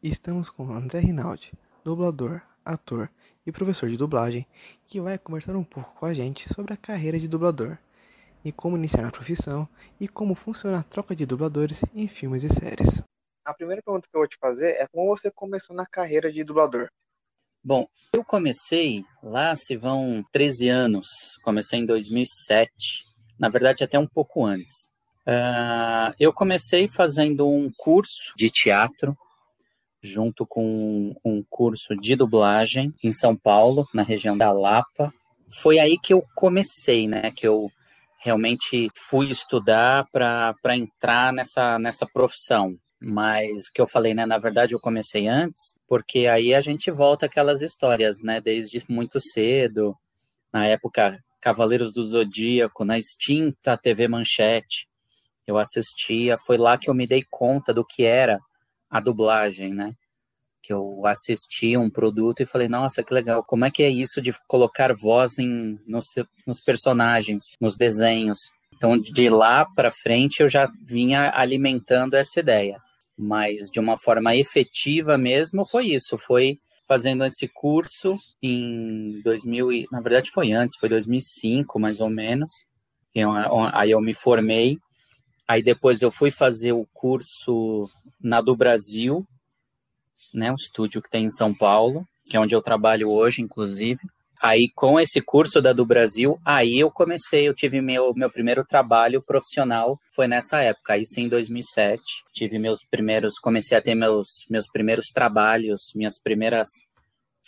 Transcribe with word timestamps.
Estamos 0.00 0.48
com 0.48 0.70
André 0.70 1.00
Rinaldi, 1.00 1.52
dublador, 1.84 2.40
ator 2.64 3.10
e 3.44 3.50
professor 3.50 3.88
de 3.88 3.96
dublagem, 3.96 4.46
que 4.86 5.00
vai 5.00 5.18
conversar 5.18 5.56
um 5.56 5.64
pouco 5.64 5.92
com 5.92 6.06
a 6.06 6.14
gente 6.14 6.48
sobre 6.54 6.72
a 6.72 6.76
carreira 6.76 7.18
de 7.18 7.26
dublador 7.26 7.76
e 8.44 8.52
como 8.52 8.76
iniciar 8.76 9.02
na 9.02 9.10
profissão 9.10 9.68
e 9.98 10.06
como 10.06 10.36
funciona 10.36 10.78
a 10.78 10.82
troca 10.84 11.16
de 11.16 11.26
dubladores 11.26 11.84
em 11.92 12.06
filmes 12.06 12.44
e 12.44 12.48
séries. 12.48 13.02
A 13.44 13.52
primeira 13.52 13.82
pergunta 13.82 14.06
que 14.08 14.16
eu 14.16 14.20
vou 14.20 14.28
te 14.28 14.38
fazer 14.40 14.76
é 14.76 14.86
como 14.86 15.08
você 15.08 15.32
começou 15.32 15.74
na 15.74 15.84
carreira 15.84 16.30
de 16.30 16.44
dublador? 16.44 16.88
Bom, 17.64 17.84
eu 18.12 18.24
comecei 18.24 19.04
lá 19.20 19.56
se 19.56 19.76
vão 19.76 20.24
13 20.32 20.68
anos, 20.68 21.08
comecei 21.42 21.80
em 21.80 21.86
2007, 21.86 22.70
na 23.36 23.48
verdade 23.48 23.82
até 23.82 23.98
um 23.98 24.06
pouco 24.06 24.46
antes. 24.46 24.86
Uh, 25.26 26.14
eu 26.20 26.32
comecei 26.32 26.86
fazendo 26.86 27.48
um 27.48 27.68
curso 27.76 28.32
de 28.36 28.48
teatro 28.48 29.18
junto 30.02 30.46
com 30.46 31.14
um 31.24 31.42
curso 31.48 31.96
de 31.96 32.14
dublagem 32.14 32.94
em 33.02 33.12
São 33.12 33.36
Paulo, 33.36 33.86
na 33.92 34.02
região 34.02 34.36
da 34.36 34.52
Lapa. 34.52 35.12
Foi 35.60 35.78
aí 35.78 35.98
que 35.98 36.12
eu 36.12 36.24
comecei, 36.34 37.08
né? 37.08 37.30
Que 37.30 37.46
eu 37.46 37.70
realmente 38.20 38.90
fui 39.08 39.30
estudar 39.30 40.06
para 40.12 40.76
entrar 40.76 41.32
nessa, 41.32 41.78
nessa 41.78 42.06
profissão. 42.06 42.76
Mas 43.00 43.70
que 43.70 43.80
eu 43.80 43.86
falei, 43.86 44.12
né? 44.14 44.26
Na 44.26 44.38
verdade, 44.38 44.74
eu 44.74 44.80
comecei 44.80 45.28
antes, 45.28 45.74
porque 45.86 46.26
aí 46.26 46.52
a 46.54 46.60
gente 46.60 46.90
volta 46.90 47.26
aquelas 47.26 47.62
histórias, 47.62 48.20
né? 48.20 48.40
Desde 48.40 48.84
muito 48.88 49.20
cedo, 49.20 49.96
na 50.52 50.66
época 50.66 51.18
Cavaleiros 51.40 51.92
do 51.92 52.02
Zodíaco, 52.02 52.84
na 52.84 52.98
extinta 52.98 53.76
TV 53.76 54.08
Manchete. 54.08 54.88
Eu 55.46 55.56
assistia, 55.56 56.36
foi 56.44 56.58
lá 56.58 56.76
que 56.76 56.90
eu 56.90 56.94
me 56.94 57.06
dei 57.06 57.24
conta 57.30 57.72
do 57.72 57.84
que 57.84 58.02
era 58.02 58.38
a 58.90 59.00
dublagem, 59.00 59.74
né? 59.74 59.92
Que 60.62 60.72
eu 60.72 61.06
assisti 61.06 61.76
um 61.76 61.90
produto 61.90 62.40
e 62.40 62.46
falei, 62.46 62.68
nossa, 62.68 63.02
que 63.02 63.14
legal, 63.14 63.44
como 63.44 63.64
é 63.64 63.70
que 63.70 63.82
é 63.82 63.90
isso 63.90 64.20
de 64.20 64.32
colocar 64.46 64.92
voz 64.94 65.38
em, 65.38 65.78
nos, 65.86 66.06
nos 66.46 66.60
personagens, 66.60 67.44
nos 67.60 67.76
desenhos? 67.76 68.38
Então, 68.74 68.96
de 68.98 69.28
lá 69.28 69.66
para 69.74 69.90
frente, 69.90 70.40
eu 70.40 70.48
já 70.48 70.70
vinha 70.86 71.32
alimentando 71.34 72.14
essa 72.14 72.40
ideia. 72.40 72.80
Mas 73.16 73.68
de 73.70 73.80
uma 73.80 73.96
forma 73.96 74.36
efetiva 74.36 75.18
mesmo, 75.18 75.66
foi 75.66 75.86
isso. 75.88 76.16
Foi 76.16 76.58
fazendo 76.88 77.24
esse 77.24 77.46
curso 77.46 78.14
em 78.42 79.20
2000, 79.22 79.72
e, 79.72 79.86
na 79.92 80.00
verdade 80.00 80.30
foi 80.30 80.52
antes, 80.52 80.78
foi 80.78 80.88
2005 80.88 81.78
mais 81.78 82.00
ou 82.00 82.08
menos. 82.08 82.50
Eu, 83.14 83.30
aí 83.72 83.90
eu 83.90 84.00
me 84.00 84.14
formei 84.14 84.78
Aí 85.48 85.62
depois 85.62 86.02
eu 86.02 86.12
fui 86.12 86.30
fazer 86.30 86.72
o 86.72 86.86
curso 86.92 87.88
na 88.20 88.42
do 88.42 88.54
Brasil, 88.54 89.26
né, 90.34 90.52
um 90.52 90.56
estúdio 90.56 91.00
que 91.00 91.08
tem 91.08 91.24
em 91.24 91.30
São 91.30 91.54
Paulo, 91.54 92.06
que 92.28 92.36
é 92.36 92.40
onde 92.40 92.54
eu 92.54 92.60
trabalho 92.60 93.08
hoje, 93.08 93.40
inclusive. 93.40 94.00
Aí 94.42 94.68
com 94.74 95.00
esse 95.00 95.22
curso 95.22 95.62
da 95.62 95.72
do 95.72 95.86
Brasil, 95.86 96.38
aí 96.44 96.78
eu 96.78 96.90
comecei, 96.90 97.48
eu 97.48 97.54
tive 97.54 97.80
meu, 97.80 98.12
meu 98.14 98.30
primeiro 98.30 98.62
trabalho 98.62 99.22
profissional, 99.22 99.98
foi 100.14 100.28
nessa 100.28 100.60
época, 100.60 100.92
aí 100.92 101.06
sim 101.06 101.22
em 101.22 101.28
2007. 101.28 102.02
Tive 102.34 102.58
meus 102.58 102.84
primeiros, 102.84 103.38
comecei 103.38 103.76
a 103.76 103.82
ter 103.82 103.94
meus, 103.94 104.28
meus 104.50 104.68
primeiros 104.68 105.06
trabalhos, 105.08 105.92
minhas 105.94 106.20
primeiras 106.20 106.68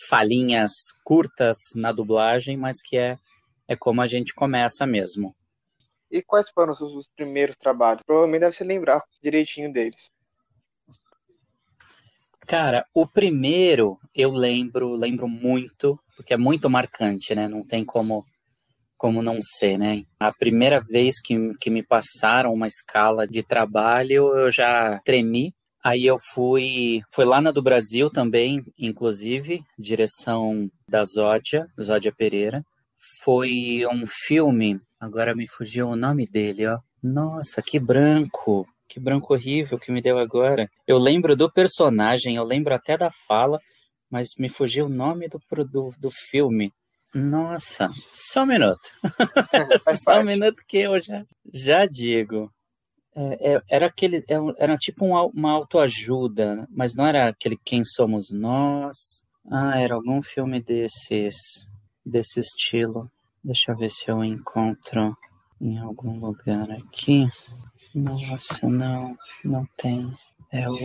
falinhas 0.09 0.71
curtas 1.03 1.57
na 1.75 1.91
dublagem, 1.91 2.57
mas 2.57 2.81
que 2.81 2.97
é, 2.97 3.15
é 3.67 3.75
como 3.75 4.01
a 4.01 4.07
gente 4.07 4.33
começa 4.33 4.85
mesmo. 4.87 5.35
E 6.11 6.21
quais 6.21 6.49
foram 6.49 6.71
os 6.71 6.77
seus 6.77 7.09
primeiros 7.15 7.55
trabalhos? 7.55 8.03
Provavelmente 8.05 8.41
deve 8.41 8.55
se 8.55 8.63
lembrar 8.63 9.01
direitinho 9.23 9.71
deles. 9.71 10.11
Cara, 12.45 12.85
o 12.93 13.07
primeiro 13.07 13.97
eu 14.13 14.29
lembro, 14.29 14.93
lembro 14.93 15.27
muito, 15.27 15.97
porque 16.17 16.33
é 16.33 16.37
muito 16.37 16.69
marcante, 16.69 17.33
né? 17.33 17.47
Não 17.47 17.65
tem 17.65 17.85
como 17.85 18.25
como 18.97 19.23
não 19.23 19.39
ser, 19.41 19.79
né? 19.79 20.03
A 20.19 20.31
primeira 20.31 20.79
vez 20.79 21.19
que, 21.19 21.35
que 21.59 21.71
me 21.71 21.81
passaram 21.81 22.53
uma 22.53 22.67
escala 22.67 23.27
de 23.27 23.41
trabalho, 23.41 24.37
eu 24.37 24.51
já 24.51 24.99
tremi. 25.03 25.55
Aí 25.83 26.05
eu 26.05 26.19
fui, 26.19 27.01
foi 27.11 27.25
lá 27.25 27.41
na 27.41 27.49
do 27.49 27.63
Brasil 27.63 28.11
também, 28.11 28.63
inclusive, 28.77 29.63
direção 29.75 30.69
da 30.87 31.03
Zódia, 31.03 31.65
Zódia 31.81 32.13
Pereira. 32.15 32.63
Foi 33.23 33.83
um 33.91 34.05
filme 34.05 34.79
Agora 35.01 35.33
me 35.33 35.47
fugiu 35.47 35.89
o 35.89 35.95
nome 35.95 36.27
dele, 36.27 36.67
ó. 36.67 36.77
Nossa, 37.01 37.59
que 37.59 37.79
branco. 37.79 38.67
Que 38.87 38.99
branco 38.99 39.33
horrível 39.33 39.79
que 39.79 39.91
me 39.91 39.99
deu 39.99 40.19
agora. 40.19 40.69
Eu 40.85 40.99
lembro 40.99 41.35
do 41.35 41.51
personagem, 41.51 42.35
eu 42.35 42.43
lembro 42.43 42.75
até 42.75 42.95
da 42.95 43.09
fala, 43.09 43.59
mas 44.11 44.35
me 44.37 44.47
fugiu 44.47 44.85
o 44.85 44.89
nome 44.89 45.27
do, 45.27 45.41
do, 45.65 45.91
do 45.97 46.11
filme. 46.11 46.71
Nossa, 47.15 47.89
só 48.11 48.43
um 48.43 48.45
minuto. 48.45 48.91
só 50.03 50.19
um 50.19 50.23
minuto 50.23 50.61
que 50.67 50.77
eu 50.77 51.01
já, 51.01 51.25
já 51.51 51.87
digo. 51.87 52.51
É, 53.15 53.53
é, 53.53 53.61
era 53.69 53.87
aquele, 53.87 54.17
é 54.17 54.35
era 54.59 54.77
tipo 54.77 55.03
um, 55.03 55.15
uma 55.33 55.51
autoajuda, 55.51 56.67
mas 56.69 56.93
não 56.93 57.07
era 57.07 57.29
aquele 57.29 57.57
Quem 57.65 57.83
Somos 57.83 58.29
Nós. 58.29 59.23
Ah, 59.49 59.81
era 59.81 59.95
algum 59.95 60.21
filme 60.21 60.61
desses, 60.61 61.67
desse 62.05 62.39
estilo. 62.39 63.09
Deixa 63.43 63.71
eu 63.71 63.77
ver 63.77 63.89
se 63.89 64.07
eu 64.07 64.23
encontro 64.23 65.17
em 65.59 65.79
algum 65.79 66.19
lugar 66.19 66.69
aqui. 66.71 67.25
Nossa, 67.95 68.67
não, 68.67 69.17
não 69.43 69.65
tem. 69.77 70.15
É 70.51 70.69
o. 70.69 70.75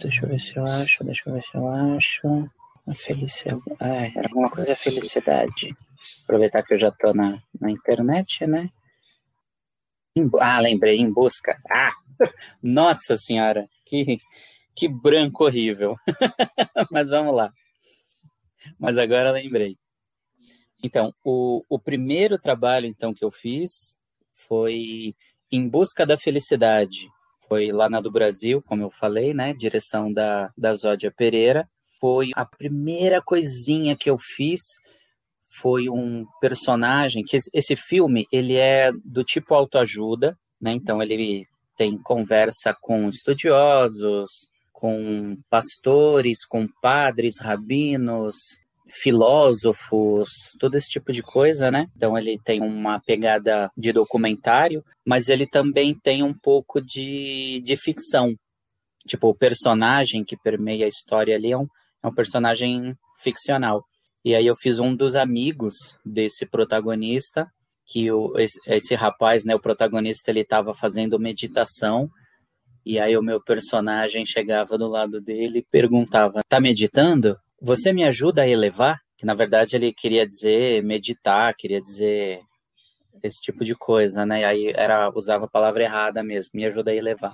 Deixa 0.00 0.24
eu 0.24 0.28
ver 0.28 0.40
se 0.40 0.56
eu 0.56 0.64
acho, 0.64 1.04
deixa 1.04 1.28
eu 1.28 1.34
ver 1.34 1.42
se 1.42 1.54
eu 1.54 1.68
acho. 1.68 2.50
A 2.86 2.94
felicidade. 2.94 3.62
Ah, 3.78 4.06
era 4.06 4.28
alguma 4.28 4.48
coisa 4.48 4.74
felicidade. 4.74 5.76
Aproveitar 6.24 6.62
que 6.62 6.72
eu 6.72 6.78
já 6.78 6.90
tô 6.90 7.12
na, 7.12 7.42
na 7.60 7.70
internet, 7.70 8.46
né? 8.46 8.70
Em, 10.16 10.26
ah, 10.40 10.58
lembrei, 10.58 10.98
em 10.98 11.12
busca. 11.12 11.60
Ah! 11.70 11.92
Nossa 12.62 13.14
senhora, 13.16 13.68
que, 13.84 14.18
que 14.74 14.88
branco 14.88 15.44
horrível. 15.44 15.96
Mas 16.90 17.10
vamos 17.10 17.34
lá. 17.34 17.52
Mas 18.78 18.96
agora 18.96 19.32
lembrei. 19.32 19.76
Então, 20.82 21.12
o, 21.24 21.64
o 21.68 21.78
primeiro 21.78 22.38
trabalho 22.38 22.86
então 22.86 23.12
que 23.12 23.24
eu 23.24 23.30
fiz 23.30 23.96
foi 24.32 25.14
Em 25.50 25.68
Busca 25.68 26.06
da 26.06 26.16
Felicidade. 26.16 27.08
Foi 27.48 27.72
lá 27.72 27.88
na 27.88 28.00
do 28.00 28.10
Brasil, 28.10 28.62
como 28.62 28.82
eu 28.82 28.90
falei, 28.90 29.32
né? 29.32 29.54
Direção 29.54 30.12
da, 30.12 30.50
da 30.56 30.74
Zódia 30.74 31.10
Pereira. 31.10 31.64
Foi 32.00 32.30
a 32.34 32.44
primeira 32.44 33.20
coisinha 33.22 33.96
que 33.96 34.08
eu 34.08 34.16
fiz 34.18 34.60
foi 35.60 35.88
um 35.88 36.24
personagem 36.40 37.24
que 37.24 37.38
esse 37.52 37.74
filme 37.74 38.26
ele 38.32 38.56
é 38.56 38.92
do 39.04 39.24
tipo 39.24 39.54
autoajuda, 39.54 40.38
né? 40.60 40.72
Então 40.72 41.02
ele 41.02 41.46
tem 41.76 41.96
conversa 41.98 42.74
com 42.80 43.08
estudiosos, 43.08 44.30
com 44.72 45.36
pastores, 45.48 46.44
com 46.44 46.66
padres, 46.80 47.38
rabinos, 47.40 48.36
filósofos, 48.88 50.28
todo 50.58 50.76
esse 50.76 50.88
tipo 50.88 51.12
de 51.12 51.22
coisa, 51.22 51.70
né? 51.70 51.86
Então 51.96 52.16
ele 52.16 52.38
tem 52.44 52.60
uma 52.60 53.00
pegada 53.00 53.70
de 53.76 53.92
documentário, 53.92 54.82
mas 55.06 55.28
ele 55.28 55.46
também 55.46 55.94
tem 55.94 56.22
um 56.22 56.34
pouco 56.34 56.80
de, 56.80 57.60
de 57.64 57.76
ficção. 57.76 58.34
Tipo, 59.06 59.28
o 59.28 59.34
personagem 59.34 60.24
que 60.24 60.36
permeia 60.36 60.84
a 60.84 60.88
história 60.88 61.34
ali 61.34 61.52
é 61.52 61.58
um, 61.58 61.66
é 62.02 62.08
um 62.08 62.14
personagem 62.14 62.94
ficcional. 63.22 63.82
E 64.24 64.34
aí 64.34 64.46
eu 64.46 64.54
fiz 64.56 64.78
um 64.78 64.94
dos 64.94 65.14
amigos 65.14 65.74
desse 66.04 66.46
protagonista, 66.46 67.46
que 67.86 68.10
o, 68.10 68.36
esse, 68.36 68.58
esse 68.66 68.94
rapaz, 68.94 69.44
né, 69.44 69.54
o 69.54 69.60
protagonista, 69.60 70.30
ele 70.30 70.40
estava 70.40 70.74
fazendo 70.74 71.18
meditação, 71.18 72.08
e 72.84 72.98
aí 72.98 73.16
o 73.16 73.22
meu 73.22 73.42
personagem 73.42 74.24
chegava 74.26 74.76
do 74.76 74.88
lado 74.88 75.20
dele 75.20 75.60
e 75.60 75.66
perguntava, 75.70 76.42
tá 76.48 76.60
meditando? 76.60 77.36
Você 77.60 77.92
me 77.92 78.04
ajuda 78.04 78.42
a 78.42 78.48
elevar? 78.48 79.00
Que 79.16 79.26
na 79.26 79.34
verdade 79.34 79.74
ele 79.74 79.92
queria 79.92 80.26
dizer 80.26 80.82
meditar, 80.84 81.54
queria 81.56 81.80
dizer 81.80 82.40
esse 83.22 83.40
tipo 83.40 83.64
de 83.64 83.74
coisa, 83.74 84.24
né? 84.24 84.44
Aí 84.44 84.72
era 84.74 85.10
usava 85.14 85.46
a 85.46 85.50
palavra 85.50 85.82
errada 85.82 86.22
mesmo, 86.22 86.52
me 86.54 86.64
ajuda 86.64 86.92
a 86.92 86.94
elevar. 86.94 87.32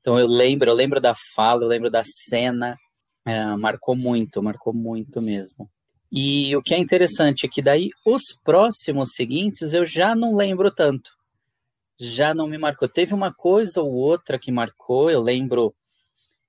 Então 0.00 0.18
eu 0.18 0.26
lembro, 0.26 0.70
eu 0.70 0.74
lembro 0.74 1.00
da 1.00 1.14
fala, 1.34 1.64
eu 1.64 1.68
lembro 1.68 1.90
da 1.90 2.02
cena, 2.04 2.76
é, 3.24 3.46
marcou 3.56 3.96
muito, 3.96 4.42
marcou 4.42 4.74
muito 4.74 5.22
mesmo. 5.22 5.70
E 6.10 6.54
o 6.54 6.62
que 6.62 6.74
é 6.74 6.78
interessante 6.78 7.46
é 7.46 7.48
que 7.48 7.62
daí 7.62 7.88
os 8.04 8.22
próximos 8.44 9.12
seguintes 9.14 9.72
eu 9.72 9.86
já 9.86 10.14
não 10.14 10.34
lembro 10.34 10.70
tanto. 10.70 11.10
Já 11.98 12.34
não 12.34 12.46
me 12.46 12.58
marcou. 12.58 12.88
Teve 12.88 13.14
uma 13.14 13.32
coisa 13.32 13.80
ou 13.80 13.90
outra 13.90 14.38
que 14.38 14.52
marcou, 14.52 15.10
eu 15.10 15.22
lembro 15.22 15.72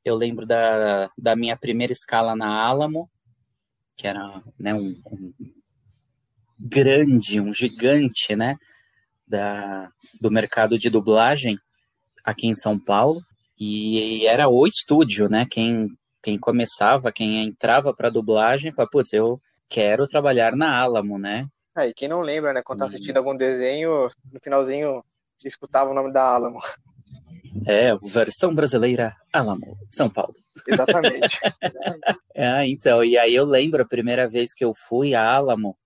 eu 0.03 0.15
lembro 0.15 0.45
da, 0.45 1.09
da 1.17 1.35
minha 1.35 1.55
primeira 1.55 1.93
escala 1.93 2.35
na 2.35 2.61
Alamo, 2.61 3.09
que 3.95 4.07
era 4.07 4.41
né, 4.59 4.73
um, 4.73 4.95
um 5.11 5.33
grande, 6.59 7.39
um 7.39 7.53
gigante, 7.53 8.35
né, 8.35 8.55
da, 9.27 9.89
do 10.19 10.31
mercado 10.31 10.77
de 10.77 10.89
dublagem 10.89 11.57
aqui 12.23 12.47
em 12.47 12.55
São 12.55 12.79
Paulo. 12.79 13.21
E 13.59 14.25
era 14.25 14.49
o 14.49 14.65
estúdio, 14.65 15.29
né? 15.29 15.45
Quem, 15.49 15.87
quem 16.21 16.37
começava, 16.37 17.11
quem 17.11 17.45
entrava 17.45 17.93
para 17.93 18.09
dublagem, 18.09 18.71
falava, 18.71 18.89
putz, 18.91 19.13
eu 19.13 19.39
quero 19.69 20.07
trabalhar 20.07 20.55
na 20.55 20.75
Alamo, 20.75 21.17
né? 21.17 21.47
Aí, 21.75 21.89
ah, 21.89 21.93
quem 21.95 22.07
não 22.07 22.21
lembra, 22.21 22.53
né? 22.53 22.61
Quando 22.63 22.79
tá 22.79 22.85
assistindo 22.85 23.17
algum 23.17 23.35
desenho, 23.35 24.09
no 24.31 24.39
finalzinho 24.41 25.03
escutava 25.43 25.91
o 25.91 25.93
nome 25.93 26.11
da 26.11 26.23
Alamo. 26.23 26.59
É, 27.65 27.95
versão 27.95 28.53
brasileira 28.53 29.15
Alamo, 29.31 29.77
São 29.89 30.09
Paulo. 30.09 30.33
Exatamente. 30.67 31.39
é, 32.35 32.67
então, 32.67 33.03
e 33.03 33.17
aí 33.17 33.33
eu 33.33 33.45
lembro 33.45 33.83
a 33.83 33.87
primeira 33.87 34.27
vez 34.27 34.53
que 34.53 34.63
eu 34.63 34.73
fui 34.87 35.13
a 35.13 35.23
Alamo, 35.23 35.77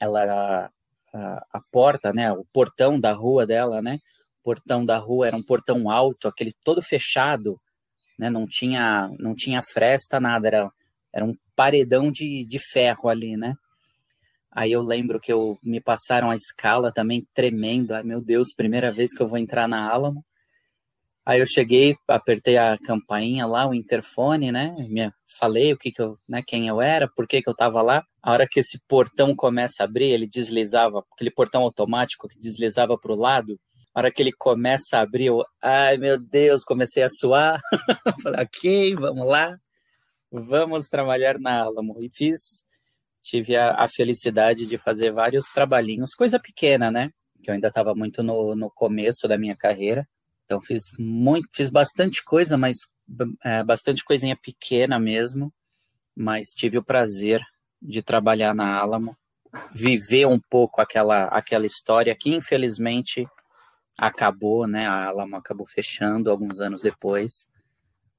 ela 0.00 0.22
era 0.22 0.70
a, 1.12 1.46
a, 1.52 1.60
porta, 1.70 2.12
né, 2.12 2.32
o 2.32 2.44
portão 2.52 2.98
da 3.00 3.12
rua 3.12 3.46
dela, 3.46 3.80
né, 3.80 3.98
o 4.40 4.42
portão 4.42 4.84
da 4.84 4.98
rua 4.98 5.26
era 5.26 5.36
um 5.36 5.42
portão 5.42 5.90
alto, 5.90 6.28
aquele 6.28 6.52
todo 6.64 6.82
fechado, 6.82 7.60
né, 8.18 8.28
não 8.30 8.46
tinha, 8.46 9.10
não 9.18 9.34
tinha 9.34 9.62
fresta, 9.62 10.20
nada, 10.20 10.46
era, 10.46 10.70
era 11.12 11.24
um 11.24 11.34
paredão 11.56 12.10
de, 12.10 12.44
de 12.46 12.58
ferro 12.58 13.08
ali, 13.08 13.36
né, 13.36 13.54
Aí 14.50 14.72
eu 14.72 14.82
lembro 14.82 15.20
que 15.20 15.32
eu 15.32 15.56
me 15.62 15.80
passaram 15.80 16.30
a 16.30 16.34
escala 16.34 16.90
também 16.90 17.24
tremendo. 17.32 17.92
Ai 17.92 18.02
meu 18.02 18.20
Deus, 18.20 18.52
primeira 18.52 18.90
vez 18.90 19.12
que 19.14 19.22
eu 19.22 19.28
vou 19.28 19.38
entrar 19.38 19.68
na 19.68 19.88
Alamo. 19.88 20.24
Aí 21.28 21.40
eu 21.40 21.46
cheguei, 21.46 21.94
apertei 22.08 22.56
a 22.56 22.78
campainha 22.78 23.44
lá, 23.44 23.68
o 23.68 23.74
interfone, 23.74 24.50
né? 24.50 24.74
Me 24.88 25.12
falei 25.38 25.74
o 25.74 25.76
que 25.76 25.92
que 25.92 26.00
eu, 26.00 26.16
né, 26.26 26.42
quem 26.42 26.68
eu 26.68 26.80
era, 26.80 27.06
por 27.06 27.28
que 27.28 27.42
que 27.42 27.50
eu 27.50 27.54
tava 27.54 27.82
lá. 27.82 28.02
A 28.22 28.32
hora 28.32 28.48
que 28.50 28.60
esse 28.60 28.80
portão 28.88 29.36
começa 29.36 29.82
a 29.82 29.84
abrir, 29.84 30.06
ele 30.06 30.26
deslizava, 30.26 31.04
aquele 31.12 31.30
portão 31.30 31.64
automático 31.64 32.26
que 32.28 32.40
deslizava 32.40 32.96
para 32.96 33.12
o 33.12 33.14
lado. 33.14 33.60
A 33.94 34.00
hora 34.00 34.10
que 34.10 34.22
ele 34.22 34.32
começa 34.32 34.96
a 34.96 35.00
abrir, 35.02 35.26
eu, 35.26 35.44
ai 35.62 35.98
meu 35.98 36.18
Deus, 36.18 36.64
comecei 36.64 37.02
a 37.02 37.10
suar. 37.10 37.60
Falei, 38.22 38.40
ok, 38.44 38.94
vamos 38.94 39.26
lá, 39.26 39.54
vamos 40.32 40.88
trabalhar 40.88 41.38
na 41.38 41.60
Alamo. 41.60 42.02
E 42.02 42.08
fiz, 42.10 42.64
tive 43.22 43.54
a, 43.54 43.72
a 43.74 43.86
felicidade 43.86 44.64
de 44.64 44.78
fazer 44.78 45.12
vários 45.12 45.50
trabalhinhos, 45.50 46.14
coisa 46.14 46.40
pequena, 46.40 46.90
né? 46.90 47.10
Que 47.42 47.50
eu 47.50 47.54
ainda 47.54 47.68
estava 47.68 47.94
muito 47.94 48.22
no, 48.22 48.56
no 48.56 48.70
começo 48.70 49.28
da 49.28 49.36
minha 49.36 49.54
carreira 49.54 50.08
então 50.48 50.62
fiz 50.62 50.84
muito, 50.98 51.46
fiz 51.52 51.68
bastante 51.68 52.24
coisa, 52.24 52.56
mas 52.56 52.78
é, 53.44 53.62
bastante 53.62 54.02
coisinha 54.02 54.34
pequena 54.34 54.98
mesmo, 54.98 55.52
mas 56.16 56.54
tive 56.56 56.78
o 56.78 56.82
prazer 56.82 57.42
de 57.80 58.02
trabalhar 58.02 58.54
na 58.54 58.78
Alamo, 58.78 59.14
viver 59.74 60.26
um 60.26 60.40
pouco 60.40 60.80
aquela 60.80 61.26
aquela 61.26 61.66
história 61.66 62.16
que 62.18 62.34
infelizmente 62.34 63.28
acabou, 63.98 64.66
né? 64.66 64.86
A 64.86 65.08
Alamo 65.08 65.36
acabou 65.36 65.66
fechando 65.66 66.30
alguns 66.30 66.60
anos 66.60 66.80
depois, 66.80 67.46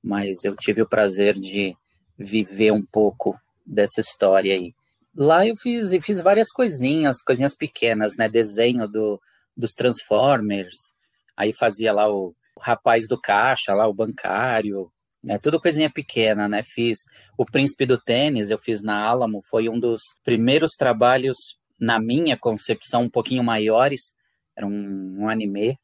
mas 0.04 0.44
eu 0.44 0.56
tive 0.56 0.84
o 0.84 0.88
prazer 0.88 1.34
de 1.34 1.76
viver 2.16 2.72
um 2.72 2.86
pouco 2.86 3.36
dessa 3.66 4.02
história 4.02 4.54
aí. 4.54 4.76
Lá 5.16 5.48
eu 5.48 5.56
fiz, 5.56 5.94
eu 5.94 6.02
fiz 6.02 6.22
várias 6.22 6.52
coisinhas, 6.52 7.24
coisinhas 7.24 7.56
pequenas, 7.56 8.16
né? 8.16 8.30
Desenho 8.30 8.88
do, 8.88 9.20
dos 9.58 9.72
Transformers, 9.72 10.94
Aí 11.40 11.54
fazia 11.54 11.94
lá 11.94 12.12
o, 12.12 12.36
o 12.54 12.60
rapaz 12.60 13.08
do 13.08 13.18
caixa, 13.18 13.74
lá 13.74 13.88
o 13.88 13.94
bancário, 13.94 14.92
né? 15.24 15.38
Tudo 15.38 15.60
coisinha 15.60 15.90
pequena, 15.90 16.50
né? 16.50 16.62
Fiz 16.62 16.98
o 17.38 17.46
Príncipe 17.46 17.86
do 17.86 17.98
Tênis, 17.98 18.50
eu 18.50 18.60
fiz 18.60 18.82
na 18.82 19.02
Alamo, 19.02 19.42
foi 19.50 19.70
um 19.70 19.80
dos 19.80 20.02
primeiros 20.22 20.72
trabalhos, 20.72 21.38
na 21.80 21.98
minha 21.98 22.38
concepção, 22.38 23.04
um 23.04 23.10
pouquinho 23.10 23.42
maiores. 23.42 24.14
Era 24.54 24.68
um, 24.68 25.22
um 25.22 25.30
anime, 25.30 25.80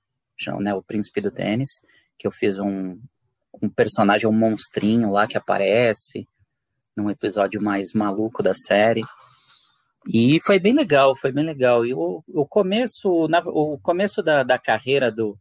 né? 0.60 0.74
O 0.74 0.84
Príncipe 0.84 1.22
do 1.22 1.31
Tênis, 1.31 1.69
que 2.19 2.28
eu 2.28 2.31
fiz 2.31 2.60
um, 2.60 3.00
um 3.62 3.69
personagem, 3.69 4.28
um 4.28 4.34
monstrinho 4.34 5.10
lá 5.10 5.25
que 5.25 5.38
aparece 5.38 6.28
num 6.98 7.10
episódio 7.10 7.62
mais 7.62 7.94
maluco 7.94 8.44
da 8.44 8.54
série. 8.54 9.04
E 10.06 10.38
foi 10.42 10.60
bem 10.60 10.74
legal, 10.74 11.16
foi 11.16 11.31
bem 11.31 11.46
legal. 11.46 11.86
E 11.86 11.94
o, 11.94 12.22
o 12.28 12.46
começo, 12.46 13.30
na, 13.30 13.40
o 13.40 13.80
começo 13.80 14.22
da, 14.22 14.44
da 14.44 14.60
carreira 14.60 15.10
do, 15.10 15.38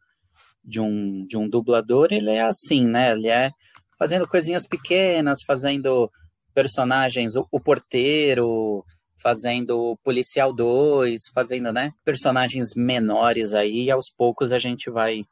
de 0.64 0.80
um, 0.80 1.26
de 1.26 1.36
um 1.36 1.48
dublador, 1.48 2.08
ele 2.10 2.30
é 2.30 2.42
assim, 2.42 2.86
né? 2.86 3.12
Ele 3.12 3.28
é 3.28 3.50
fazendo 3.98 4.26
coisinhas 4.26 4.66
pequenas, 4.66 5.40
fazendo 5.46 6.10
personagens, 6.54 7.36
o, 7.36 7.46
o 7.50 7.60
porteiro, 7.60 8.84
fazendo 9.24 9.98
policial 10.04 10.52
2, 10.52 11.28
fazendo, 11.32 11.72
né, 11.72 11.90
personagens 12.04 12.74
menores 12.76 13.54
aí, 13.54 13.84
e 13.84 13.90
aos 13.90 14.10
poucos 14.14 14.52
a 14.52 14.58
gente 14.58 14.90
vai 14.90 15.22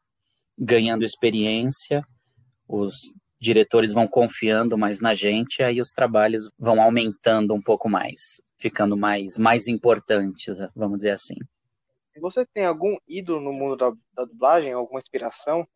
ganhando 0.59 1.05
experiência, 1.05 2.03
os 2.67 2.95
diretores 3.41 3.93
vão 3.93 4.07
confiando 4.07 4.79
mais 4.79 5.01
na 5.01 5.13
gente, 5.13 5.63
aí 5.63 5.81
os 5.81 5.91
trabalhos 5.91 6.49
vão 6.59 6.81
aumentando 6.81 7.53
um 7.53 7.61
pouco 7.61 7.89
mais, 7.89 8.41
ficando 8.59 8.97
mais 8.97 9.37
mais 9.37 9.67
importantes, 9.67 10.57
vamos 10.75 10.99
dizer 10.99 11.11
assim. 11.11 11.37
Você 12.21 12.45
tem 12.47 12.65
algum 12.65 12.97
ídolo 13.09 13.41
no 13.41 13.53
mundo 13.53 13.77
da, 13.77 13.93
da 14.15 14.25
dublagem? 14.25 14.73
Alguma 14.73 15.01
inspiração? 15.01 15.67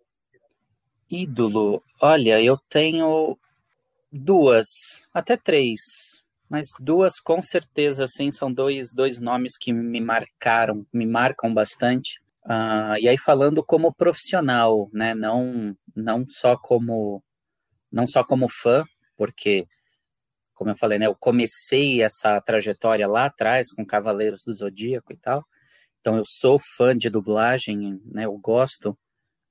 Ídolo? 1.10 1.82
Olha, 2.00 2.42
eu 2.42 2.58
tenho 2.68 3.38
duas, 4.10 4.66
até 5.12 5.36
três, 5.36 5.80
mas 6.48 6.68
duas 6.78 7.20
com 7.20 7.40
certeza, 7.42 8.04
assim, 8.04 8.30
são 8.30 8.52
dois, 8.52 8.92
dois 8.92 9.20
nomes 9.20 9.56
que 9.56 9.72
me 9.72 10.00
marcaram, 10.00 10.86
me 10.92 11.06
marcam 11.06 11.52
bastante. 11.52 12.20
Uh, 12.44 12.96
e 13.00 13.08
aí 13.08 13.18
falando 13.18 13.64
como 13.64 13.94
profissional, 13.94 14.88
né? 14.92 15.14
Não, 15.14 15.76
não 15.94 16.24
só 16.28 16.56
como 16.56 17.22
não 17.90 18.06
só 18.06 18.22
como 18.22 18.46
fã, 18.48 18.84
porque 19.16 19.66
como 20.54 20.70
eu 20.70 20.76
falei, 20.76 20.98
né, 20.98 21.06
eu 21.06 21.14
comecei 21.14 22.02
essa 22.02 22.40
trajetória 22.40 23.06
lá 23.06 23.26
atrás 23.26 23.70
com 23.70 23.84
Cavaleiros 23.84 24.42
do 24.42 24.54
Zodíaco 24.54 25.12
e 25.12 25.16
tal, 25.16 25.44
então 26.06 26.18
eu 26.18 26.24
sou 26.24 26.56
fã 26.76 26.96
de 26.96 27.10
dublagem, 27.10 28.00
né? 28.04 28.26
Eu 28.26 28.38
gosto 28.38 28.96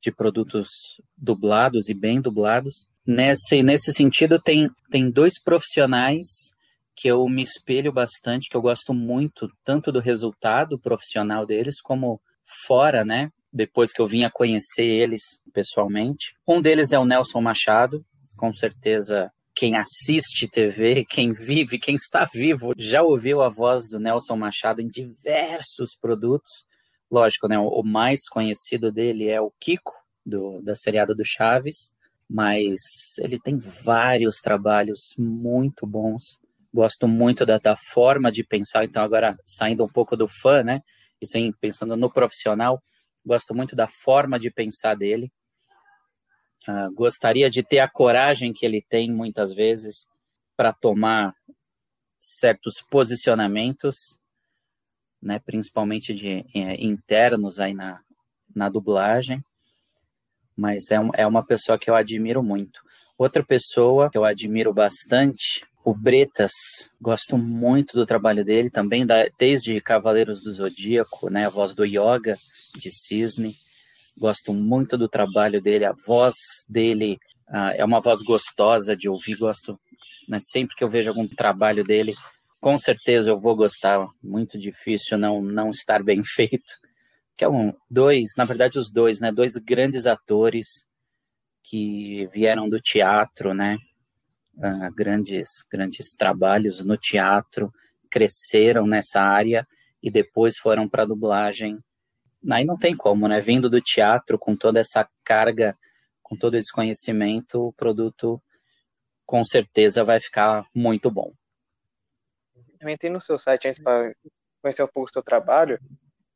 de 0.02 0.10
produtos 0.10 0.70
dublados 1.18 1.90
e 1.90 1.94
bem 1.94 2.22
dublados. 2.22 2.88
Nesse, 3.06 3.62
nesse 3.62 3.92
sentido, 3.92 4.42
tem, 4.42 4.70
tem 4.90 5.12
dois 5.12 5.34
profissionais 5.38 6.26
que 6.96 7.10
eu 7.10 7.28
me 7.28 7.44
espelho 7.44 7.92
bastante, 7.92 8.48
que 8.48 8.56
eu 8.56 8.62
gosto 8.62 8.94
muito, 8.94 9.50
tanto 9.66 9.92
do 9.92 10.00
resultado 10.00 10.80
profissional 10.80 11.46
deles, 11.46 11.82
como 11.82 12.22
fora, 12.66 13.04
né? 13.04 13.30
Depois 13.52 13.92
que 13.92 14.02
eu 14.02 14.08
vim 14.08 14.24
a 14.24 14.32
conhecer 14.32 14.86
eles 14.86 15.38
pessoalmente. 15.52 16.36
Um 16.48 16.62
deles 16.62 16.94
é 16.94 16.98
o 16.98 17.04
Nelson 17.04 17.42
Machado, 17.42 18.02
com 18.38 18.54
certeza 18.54 19.30
quem 19.56 19.78
assiste 19.78 20.50
TV, 20.50 21.06
quem 21.06 21.32
vive, 21.32 21.80
quem 21.80 21.96
está 21.96 22.26
vivo, 22.26 22.74
já 22.78 23.02
ouviu 23.02 23.42
a 23.42 23.48
voz 23.48 23.88
do 23.88 24.00
Nelson 24.00 24.36
Machado 24.36 24.82
em 24.82 24.88
diversos 24.90 25.96
produtos. 25.96 26.66
Lógico, 27.10 27.48
né? 27.48 27.58
O 27.58 27.82
mais 27.82 28.28
conhecido 28.28 28.92
dele 28.92 29.30
é 29.30 29.40
o 29.40 29.52
Kiko, 29.60 29.94
do, 30.26 30.62
da 30.62 30.76
seriada 30.76 31.16
do 31.16 31.24
Chaves, 31.24 31.96
mas 32.30 32.80
ele 33.20 33.40
tem 33.40 33.58
vários 33.58 34.38
trabalhos 34.38 35.14
muito 35.18 35.88
bons. 35.88 36.38
Gosto 36.74 37.08
muito 37.08 37.46
da, 37.46 37.58
da 37.58 37.78
forma 37.78 38.30
de 38.30 38.44
pensar, 38.44 38.84
então 38.84 39.04
agora 39.04 39.38
saindo 39.46 39.86
um 39.86 39.88
pouco 39.88 40.18
do 40.18 40.28
fã, 40.28 40.64
né? 40.64 40.82
E 41.22 41.26
sem 41.26 41.54
pensando 41.54 41.96
no 41.96 42.12
profissional, 42.12 42.82
gosto 43.26 43.56
muito 43.56 43.74
da 43.74 43.88
forma 43.88 44.38
de 44.38 44.52
pensar 44.52 44.96
dele. 44.96 45.32
Uh, 46.68 46.92
gostaria 46.94 47.50
de 47.50 47.62
ter 47.62 47.80
a 47.80 47.88
coragem 47.88 48.52
que 48.52 48.66
ele 48.66 48.82
tem 48.82 49.12
muitas 49.12 49.54
vezes 49.54 50.08
para 50.58 50.74
tomar 50.74 51.36
certos 52.20 52.84
posicionamentos, 52.90 54.18
né, 55.22 55.40
principalmente 55.40 56.14
de 56.14 56.46
é, 56.56 56.84
internos 56.84 57.60
aí 57.60 57.74
na, 57.74 58.02
na 58.56 58.70
dublagem, 58.70 59.44
mas 60.56 60.90
é, 60.90 61.00
um, 61.00 61.10
é 61.14 61.28
uma 61.28 61.46
pessoa 61.46 61.78
que 61.78 61.90
eu 61.90 61.96
admiro 61.96 62.42
muito. 62.42 62.82
Outra 63.18 63.44
pessoa 63.44 64.10
que 64.10 64.18
eu 64.18 64.24
admiro 64.24 64.74
bastante, 64.74 65.66
o 65.84 65.94
Bretas, 65.94 66.52
gosto 67.00 67.38
muito 67.38 67.96
do 67.96 68.06
trabalho 68.06 68.44
dele, 68.44 68.70
também 68.70 69.06
da, 69.06 69.28
desde 69.38 69.80
Cavaleiros 69.82 70.42
do 70.42 70.52
Zodíaco, 70.52 71.30
né, 71.30 71.46
a 71.46 71.50
voz 71.50 71.76
do 71.76 71.86
Yoga 71.86 72.38
de 72.76 72.92
Cisne, 72.92 73.56
Gosto 74.18 74.54
muito 74.54 74.98
do 74.98 75.10
trabalho 75.10 75.62
dele, 75.62 75.86
a 75.86 75.94
voz 76.06 76.36
dele 76.68 77.18
uh, 77.50 77.76
é 77.76 77.84
uma 77.84 78.00
voz 78.00 78.22
gostosa 78.22 78.96
de 78.96 79.10
ouvir. 79.10 79.36
Gosto, 79.36 79.80
né, 80.28 80.38
sempre 80.40 80.76
que 80.76 80.84
eu 80.84 80.90
vejo 80.90 81.10
algum 81.10 81.28
trabalho 81.28 81.84
dele, 81.84 82.16
com 82.62 82.78
certeza 82.78 83.30
eu 83.30 83.40
vou 83.40 83.56
gostar. 83.56 84.08
Muito 84.24 84.58
difícil 84.58 85.18
não 85.18 85.42
não 85.42 85.70
estar 85.70 86.02
bem 86.02 86.22
feito. 86.26 86.74
Que 87.38 87.44
é 87.44 87.50
um 87.50 87.74
dois, 87.90 88.32
na 88.38 88.46
verdade 88.46 88.80
os 88.80 88.90
dois, 88.90 89.20
né? 89.20 89.32
Dois 89.32 89.56
grandes 89.58 90.08
atores 90.08 90.86
que 91.62 92.28
vieram 92.28 92.70
do 92.70 92.80
teatro, 92.80 93.54
né? 93.54 93.78
Uh, 94.58 94.94
grandes 94.96 95.50
grandes 95.70 96.14
trabalhos 96.14 96.84
no 96.86 96.96
teatro, 96.96 97.74
cresceram 98.10 98.88
nessa 98.88 99.20
área 99.20 99.68
e 100.02 100.10
depois 100.10 100.58
foram 100.58 100.88
para 100.88 101.04
a 101.04 101.06
dublagem 101.06 101.78
aí 102.52 102.66
não 102.66 102.78
tem 102.78 102.96
como, 102.96 103.28
né? 103.28 103.40
Vindo 103.40 103.70
do 103.70 103.82
teatro 103.82 104.38
com 104.38 104.56
toda 104.56 104.80
essa 104.80 105.08
carga 105.24 105.78
com 106.26 106.36
todo 106.36 106.56
esse 106.58 106.72
conhecimento, 106.74 107.68
o 107.68 107.74
produto 107.74 108.42
com 109.28 109.44
certeza 109.44 110.04
vai 110.04 110.20
ficar 110.20 110.66
muito 110.74 111.12
bom. 111.12 111.32
Eu 112.80 112.90
entrei 112.90 113.12
no 113.12 113.22
seu 113.22 113.38
site 113.38 113.68
antes 113.68 113.80
para 113.80 114.12
conhecer 114.60 114.82
um 114.82 114.88
pouco 114.88 115.08
o 115.08 115.14
seu 115.14 115.22
trabalho 115.22 115.80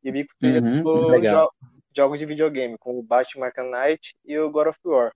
e 0.04 0.12
vi 0.12 0.28
que 0.28 0.34
você 0.40 0.60
uhum, 0.60 0.84
jo 1.24 1.50
jogos 1.96 2.20
de 2.20 2.26
videogame, 2.28 2.78
como 2.78 3.00
o 3.00 3.04
Batman 3.04 3.48
Arkham 3.48 3.72
Knight 3.72 4.16
e 4.24 4.38
o 4.38 4.50
God 4.52 4.68
of 4.68 4.80
War. 4.86 5.12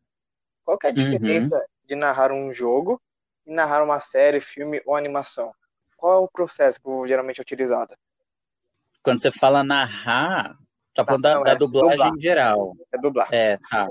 Qual 0.65 0.79
é 0.83 0.87
a 0.87 0.89
uhum. 0.89 0.95
diferença 0.95 1.55
uhum. 1.55 1.61
de 1.85 1.95
narrar 1.95 2.31
um 2.31 2.51
jogo 2.51 2.99
e 3.45 3.53
narrar 3.53 3.83
uma 3.83 3.99
série, 3.99 4.41
filme 4.41 4.81
ou 4.87 4.95
animação? 4.95 5.53
Qual 5.95 6.13
é 6.13 6.17
o 6.17 6.27
processo 6.27 6.81
que 6.81 7.07
geralmente 7.07 7.39
é 7.39 7.43
utilizado? 7.43 7.95
Quando 9.03 9.21
você 9.21 9.31
fala 9.31 9.63
narrar, 9.63 10.57
tá 10.93 11.05
falando 11.05 11.23
da, 11.23 11.39
da 11.41 11.51
é 11.51 11.55
dublagem 11.55 11.97
dublar. 11.97 12.13
em 12.15 12.21
geral. 12.21 12.73
É 12.91 12.97
dublar. 12.97 13.27
É, 13.31 13.57
tá. 13.69 13.87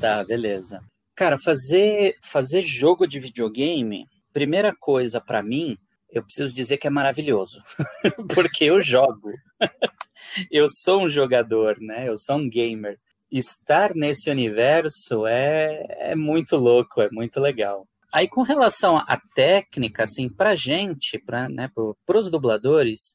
Tá, 0.00 0.24
beleza. 0.24 0.82
Cara, 1.14 1.38
fazer, 1.38 2.16
fazer 2.22 2.62
jogo 2.62 3.06
de 3.06 3.20
videogame, 3.20 4.06
primeira 4.32 4.74
coisa 4.74 5.20
para 5.20 5.42
mim, 5.42 5.76
eu 6.10 6.22
preciso 6.22 6.52
dizer 6.54 6.78
que 6.78 6.86
é 6.86 6.90
maravilhoso. 6.90 7.62
Porque 8.34 8.64
eu 8.64 8.80
jogo. 8.80 9.32
eu 10.50 10.66
sou 10.68 11.02
um 11.02 11.08
jogador, 11.08 11.78
né? 11.80 12.08
Eu 12.08 12.16
sou 12.16 12.36
um 12.36 12.48
gamer. 12.48 12.98
Estar 13.30 13.94
nesse 13.94 14.30
universo 14.30 15.26
é, 15.26 15.86
é 16.10 16.14
muito 16.14 16.56
louco, 16.56 17.00
é 17.00 17.10
muito 17.10 17.40
legal. 17.40 17.86
Aí, 18.12 18.28
com 18.28 18.42
relação 18.42 18.98
à 18.98 19.18
técnica, 19.34 20.02
assim, 20.02 20.28
pra 20.28 20.54
gente, 20.54 21.18
pra, 21.18 21.48
né, 21.48 21.70
pro, 21.74 21.96
pros 22.04 22.30
dubladores, 22.30 23.14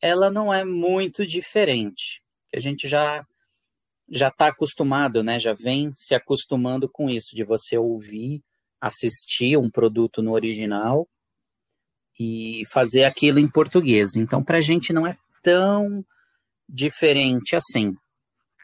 ela 0.00 0.30
não 0.30 0.52
é 0.52 0.64
muito 0.64 1.24
diferente. 1.24 2.20
A 2.56 2.60
gente 2.60 2.88
já 2.88 3.24
já 4.08 4.28
está 4.28 4.48
acostumado, 4.48 5.22
né? 5.22 5.38
Já 5.38 5.52
vem 5.52 5.90
se 5.92 6.14
acostumando 6.14 6.88
com 6.88 7.10
isso 7.10 7.34
de 7.34 7.44
você 7.44 7.76
ouvir, 7.76 8.40
assistir 8.80 9.56
um 9.56 9.70
produto 9.70 10.22
no 10.22 10.32
original 10.32 11.08
e 12.18 12.62
fazer 12.72 13.04
aquilo 13.04 13.38
em 13.38 13.50
português. 13.50 14.16
Então, 14.16 14.42
para 14.42 14.58
a 14.58 14.60
gente 14.60 14.92
não 14.92 15.06
é 15.06 15.16
tão 15.42 16.04
diferente 16.68 17.56
assim. 17.56 17.94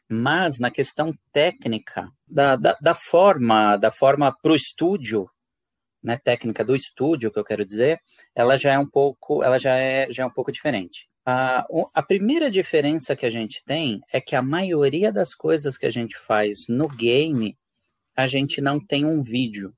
Mas 0.08 0.58
na 0.58 0.70
questão 0.70 1.12
técnica 1.32 2.08
da, 2.26 2.56
da, 2.56 2.76
da 2.80 2.94
forma, 2.94 3.76
da 3.76 3.90
forma 3.90 4.34
para 4.42 4.52
o 4.52 4.56
estúdio, 4.56 5.28
né, 6.02 6.18
técnica 6.18 6.64
do 6.64 6.74
estúdio, 6.74 7.30
que 7.30 7.38
eu 7.38 7.44
quero 7.44 7.64
dizer, 7.64 7.98
ela 8.34 8.56
já 8.56 8.72
é 8.72 8.78
um 8.78 8.88
pouco, 8.88 9.42
ela 9.42 9.58
já 9.58 9.76
é, 9.76 10.10
já 10.10 10.24
é 10.24 10.26
um 10.26 10.32
pouco 10.32 10.52
diferente. 10.52 11.08
A, 11.24 11.64
a 11.94 12.02
primeira 12.02 12.50
diferença 12.50 13.14
que 13.14 13.24
a 13.24 13.30
gente 13.30 13.62
tem 13.64 14.00
é 14.12 14.20
que 14.20 14.34
a 14.34 14.42
maioria 14.42 15.12
das 15.12 15.34
coisas 15.34 15.78
que 15.78 15.86
a 15.86 15.90
gente 15.90 16.18
faz 16.18 16.66
no 16.68 16.88
game, 16.88 17.56
a 18.16 18.26
gente 18.26 18.60
não 18.60 18.84
tem 18.84 19.04
um 19.04 19.22
vídeo. 19.22 19.72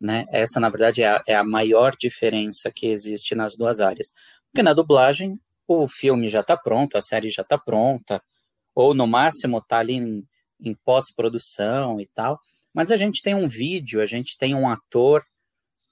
Né? 0.00 0.26
Essa, 0.30 0.60
na 0.60 0.68
verdade, 0.68 1.02
é 1.02 1.08
a, 1.08 1.22
é 1.26 1.34
a 1.34 1.44
maior 1.44 1.96
diferença 1.96 2.70
que 2.70 2.86
existe 2.86 3.34
nas 3.34 3.56
duas 3.56 3.80
áreas. 3.80 4.12
Porque 4.52 4.62
na 4.62 4.72
dublagem, 4.72 5.40
o 5.66 5.88
filme 5.88 6.28
já 6.28 6.40
está 6.40 6.56
pronto, 6.56 6.96
a 6.96 7.02
série 7.02 7.30
já 7.30 7.42
está 7.42 7.58
pronta, 7.58 8.22
ou 8.74 8.94
no 8.94 9.06
máximo 9.06 9.58
está 9.58 9.78
ali 9.78 9.94
em, 9.94 10.24
em 10.60 10.74
pós-produção 10.84 12.00
e 12.00 12.06
tal. 12.06 12.38
Mas 12.72 12.92
a 12.92 12.96
gente 12.96 13.22
tem 13.22 13.34
um 13.34 13.48
vídeo, 13.48 14.00
a 14.00 14.06
gente 14.06 14.36
tem 14.38 14.54
um 14.54 14.68
ator, 14.68 15.24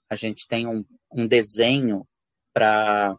a 0.08 0.14
gente 0.14 0.46
tem 0.46 0.66
um, 0.66 0.84
um 1.12 1.26
desenho 1.26 2.06
para 2.52 3.16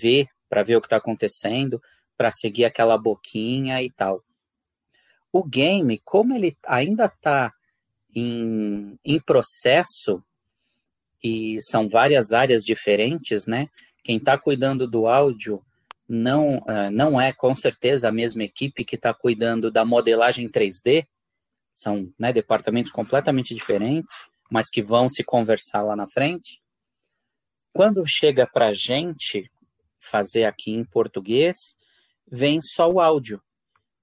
ver 0.00 0.28
para 0.52 0.62
ver 0.62 0.76
o 0.76 0.82
que 0.82 0.86
está 0.86 0.98
acontecendo, 0.98 1.82
para 2.14 2.30
seguir 2.30 2.66
aquela 2.66 2.98
boquinha 2.98 3.82
e 3.82 3.90
tal. 3.90 4.22
O 5.32 5.42
game, 5.42 5.98
como 6.04 6.34
ele 6.34 6.54
ainda 6.66 7.06
está 7.06 7.54
em, 8.14 8.98
em 9.02 9.18
processo, 9.18 10.22
e 11.24 11.56
são 11.62 11.88
várias 11.88 12.34
áreas 12.34 12.64
diferentes, 12.64 13.46
né? 13.46 13.70
Quem 14.04 14.18
está 14.18 14.36
cuidando 14.36 14.86
do 14.86 15.06
áudio 15.06 15.64
não, 16.06 16.58
uh, 16.58 16.90
não 16.92 17.18
é 17.18 17.32
com 17.32 17.56
certeza 17.56 18.10
a 18.10 18.12
mesma 18.12 18.44
equipe 18.44 18.84
que 18.84 18.96
está 18.96 19.14
cuidando 19.14 19.70
da 19.70 19.86
modelagem 19.86 20.50
3D, 20.50 21.06
são 21.74 22.12
né, 22.18 22.30
departamentos 22.30 22.92
completamente 22.92 23.54
diferentes, 23.54 24.26
mas 24.50 24.68
que 24.68 24.82
vão 24.82 25.08
se 25.08 25.24
conversar 25.24 25.80
lá 25.80 25.96
na 25.96 26.06
frente. 26.06 26.60
Quando 27.72 28.04
chega 28.06 28.46
para 28.46 28.66
a 28.66 28.74
gente, 28.74 29.50
fazer 30.02 30.44
aqui 30.44 30.72
em 30.72 30.84
português, 30.84 31.56
vem 32.30 32.60
só 32.60 32.90
o 32.90 33.00
áudio. 33.00 33.40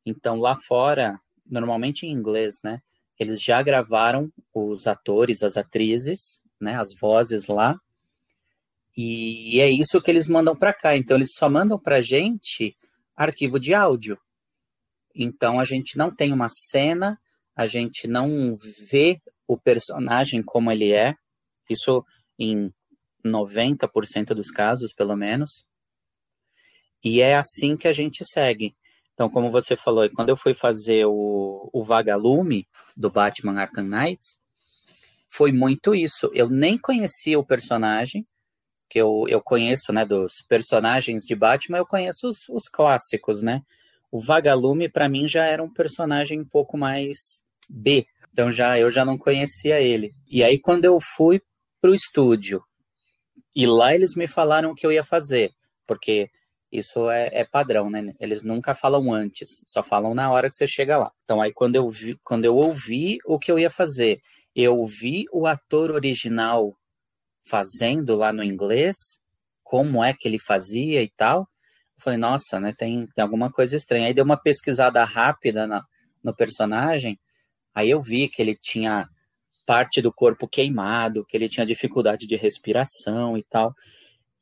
Então 0.05 0.37
lá 0.37 0.55
fora, 0.67 1.19
normalmente 1.45 2.05
em 2.05 2.11
inglês, 2.11 2.55
né? 2.63 2.81
Eles 3.17 3.41
já 3.41 3.61
gravaram 3.61 4.31
os 4.53 4.87
atores, 4.87 5.43
as 5.43 5.57
atrizes, 5.57 6.41
né? 6.59 6.75
As 6.75 6.95
vozes 6.99 7.47
lá. 7.47 7.75
E 8.95 9.59
é 9.59 9.69
isso 9.69 10.01
que 10.01 10.09
eles 10.09 10.27
mandam 10.27 10.55
para 10.55 10.73
cá. 10.73 10.95
Então 10.95 11.17
eles 11.17 11.33
só 11.33 11.49
mandam 11.49 11.77
para 11.77 12.01
gente 12.01 12.75
arquivo 13.15 13.59
de 13.59 13.73
áudio. 13.73 14.17
Então 15.13 15.59
a 15.59 15.65
gente 15.65 15.97
não 15.97 16.13
tem 16.13 16.31
uma 16.31 16.47
cena, 16.49 17.19
a 17.55 17.67
gente 17.67 18.07
não 18.07 18.55
vê 18.89 19.21
o 19.47 19.57
personagem 19.57 20.41
como 20.41 20.71
ele 20.71 20.93
é. 20.93 21.13
Isso 21.69 22.05
em 22.37 22.73
90% 23.25 24.33
dos 24.33 24.49
casos, 24.49 24.93
pelo 24.93 25.15
menos. 25.15 25.65
E 27.03 27.21
é 27.21 27.35
assim 27.35 27.77
que 27.77 27.87
a 27.87 27.91
gente 27.91 28.23
segue. 28.25 28.75
Então, 29.13 29.29
como 29.29 29.51
você 29.51 29.75
falou, 29.75 30.09
quando 30.11 30.29
eu 30.29 30.37
fui 30.37 30.53
fazer 30.53 31.05
o, 31.05 31.69
o 31.73 31.83
Vagalume 31.83 32.67
do 32.95 33.09
Batman 33.09 33.59
Arkham 33.59 33.83
Knight, 33.83 34.21
foi 35.29 35.51
muito 35.51 35.93
isso. 35.93 36.29
Eu 36.33 36.49
nem 36.49 36.77
conhecia 36.77 37.37
o 37.37 37.45
personagem, 37.45 38.25
que 38.89 38.99
eu, 38.99 39.25
eu 39.27 39.41
conheço, 39.41 39.93
né, 39.93 40.03
dos 40.03 40.41
personagens 40.47 41.23
de 41.23 41.35
Batman, 41.35 41.77
eu 41.77 41.85
conheço 41.85 42.27
os, 42.27 42.47
os 42.49 42.63
clássicos, 42.67 43.41
né? 43.41 43.61
O 44.11 44.19
Vagalume, 44.19 44.89
para 44.89 45.07
mim, 45.07 45.27
já 45.27 45.45
era 45.45 45.61
um 45.61 45.71
personagem 45.71 46.39
um 46.39 46.45
pouco 46.45 46.77
mais 46.77 47.43
B. 47.69 48.05
Então, 48.33 48.51
já 48.51 48.79
eu 48.79 48.89
já 48.89 49.05
não 49.05 49.17
conhecia 49.17 49.79
ele. 49.79 50.13
E 50.27 50.43
aí, 50.43 50.57
quando 50.57 50.85
eu 50.85 50.97
fui 50.99 51.41
pro 51.79 51.93
estúdio, 51.93 52.63
e 53.55 53.67
lá 53.67 53.93
eles 53.93 54.15
me 54.15 54.27
falaram 54.27 54.71
o 54.71 54.75
que 54.75 54.85
eu 54.85 54.91
ia 54.91 55.03
fazer, 55.03 55.51
porque 55.85 56.29
isso 56.71 57.09
é, 57.09 57.29
é, 57.31 57.45
padrão, 57.45 57.89
né? 57.89 58.13
Eles 58.19 58.43
nunca 58.43 58.75
falam 58.75 59.11
antes, 59.11 59.63
só 59.65 59.81
falam 59.81 60.13
na 60.13 60.31
hora 60.31 60.49
que 60.49 60.55
você 60.55 60.67
chega 60.67 60.97
lá. 60.97 61.11
Então 61.23 61.41
aí 61.41 61.51
quando 61.51 61.75
eu 61.75 61.89
vi, 61.89 62.17
quando 62.23 62.45
eu 62.45 62.55
ouvi 62.55 63.17
o 63.25 63.39
que 63.39 63.51
eu 63.51 63.57
ia 63.57 63.69
fazer, 63.69 64.19
eu 64.55 64.85
vi 64.85 65.25
o 65.31 65.47
ator 65.47 65.91
original 65.91 66.75
fazendo 67.47 68.15
lá 68.15 68.31
no 68.31 68.43
inglês, 68.43 68.97
como 69.63 70.03
é 70.03 70.13
que 70.13 70.27
ele 70.27 70.39
fazia 70.39 71.01
e 71.01 71.09
tal. 71.09 71.39
Eu 71.39 72.03
falei, 72.03 72.19
nossa, 72.19 72.59
né? 72.59 72.73
Tem, 72.77 73.07
tem 73.07 73.23
alguma 73.23 73.51
coisa 73.51 73.75
estranha. 73.75 74.07
Aí 74.07 74.13
deu 74.13 74.23
uma 74.25 74.41
pesquisada 74.41 75.03
rápida 75.03 75.67
na, 75.67 75.83
no 76.23 76.35
personagem. 76.35 77.19
Aí 77.73 77.89
eu 77.89 78.01
vi 78.01 78.27
que 78.27 78.41
ele 78.41 78.55
tinha 78.55 79.07
parte 79.65 80.01
do 80.01 80.11
corpo 80.11 80.47
queimado, 80.47 81.25
que 81.25 81.37
ele 81.37 81.49
tinha 81.49 81.65
dificuldade 81.65 82.25
de 82.25 82.35
respiração 82.35 83.37
e 83.37 83.43
tal. 83.43 83.73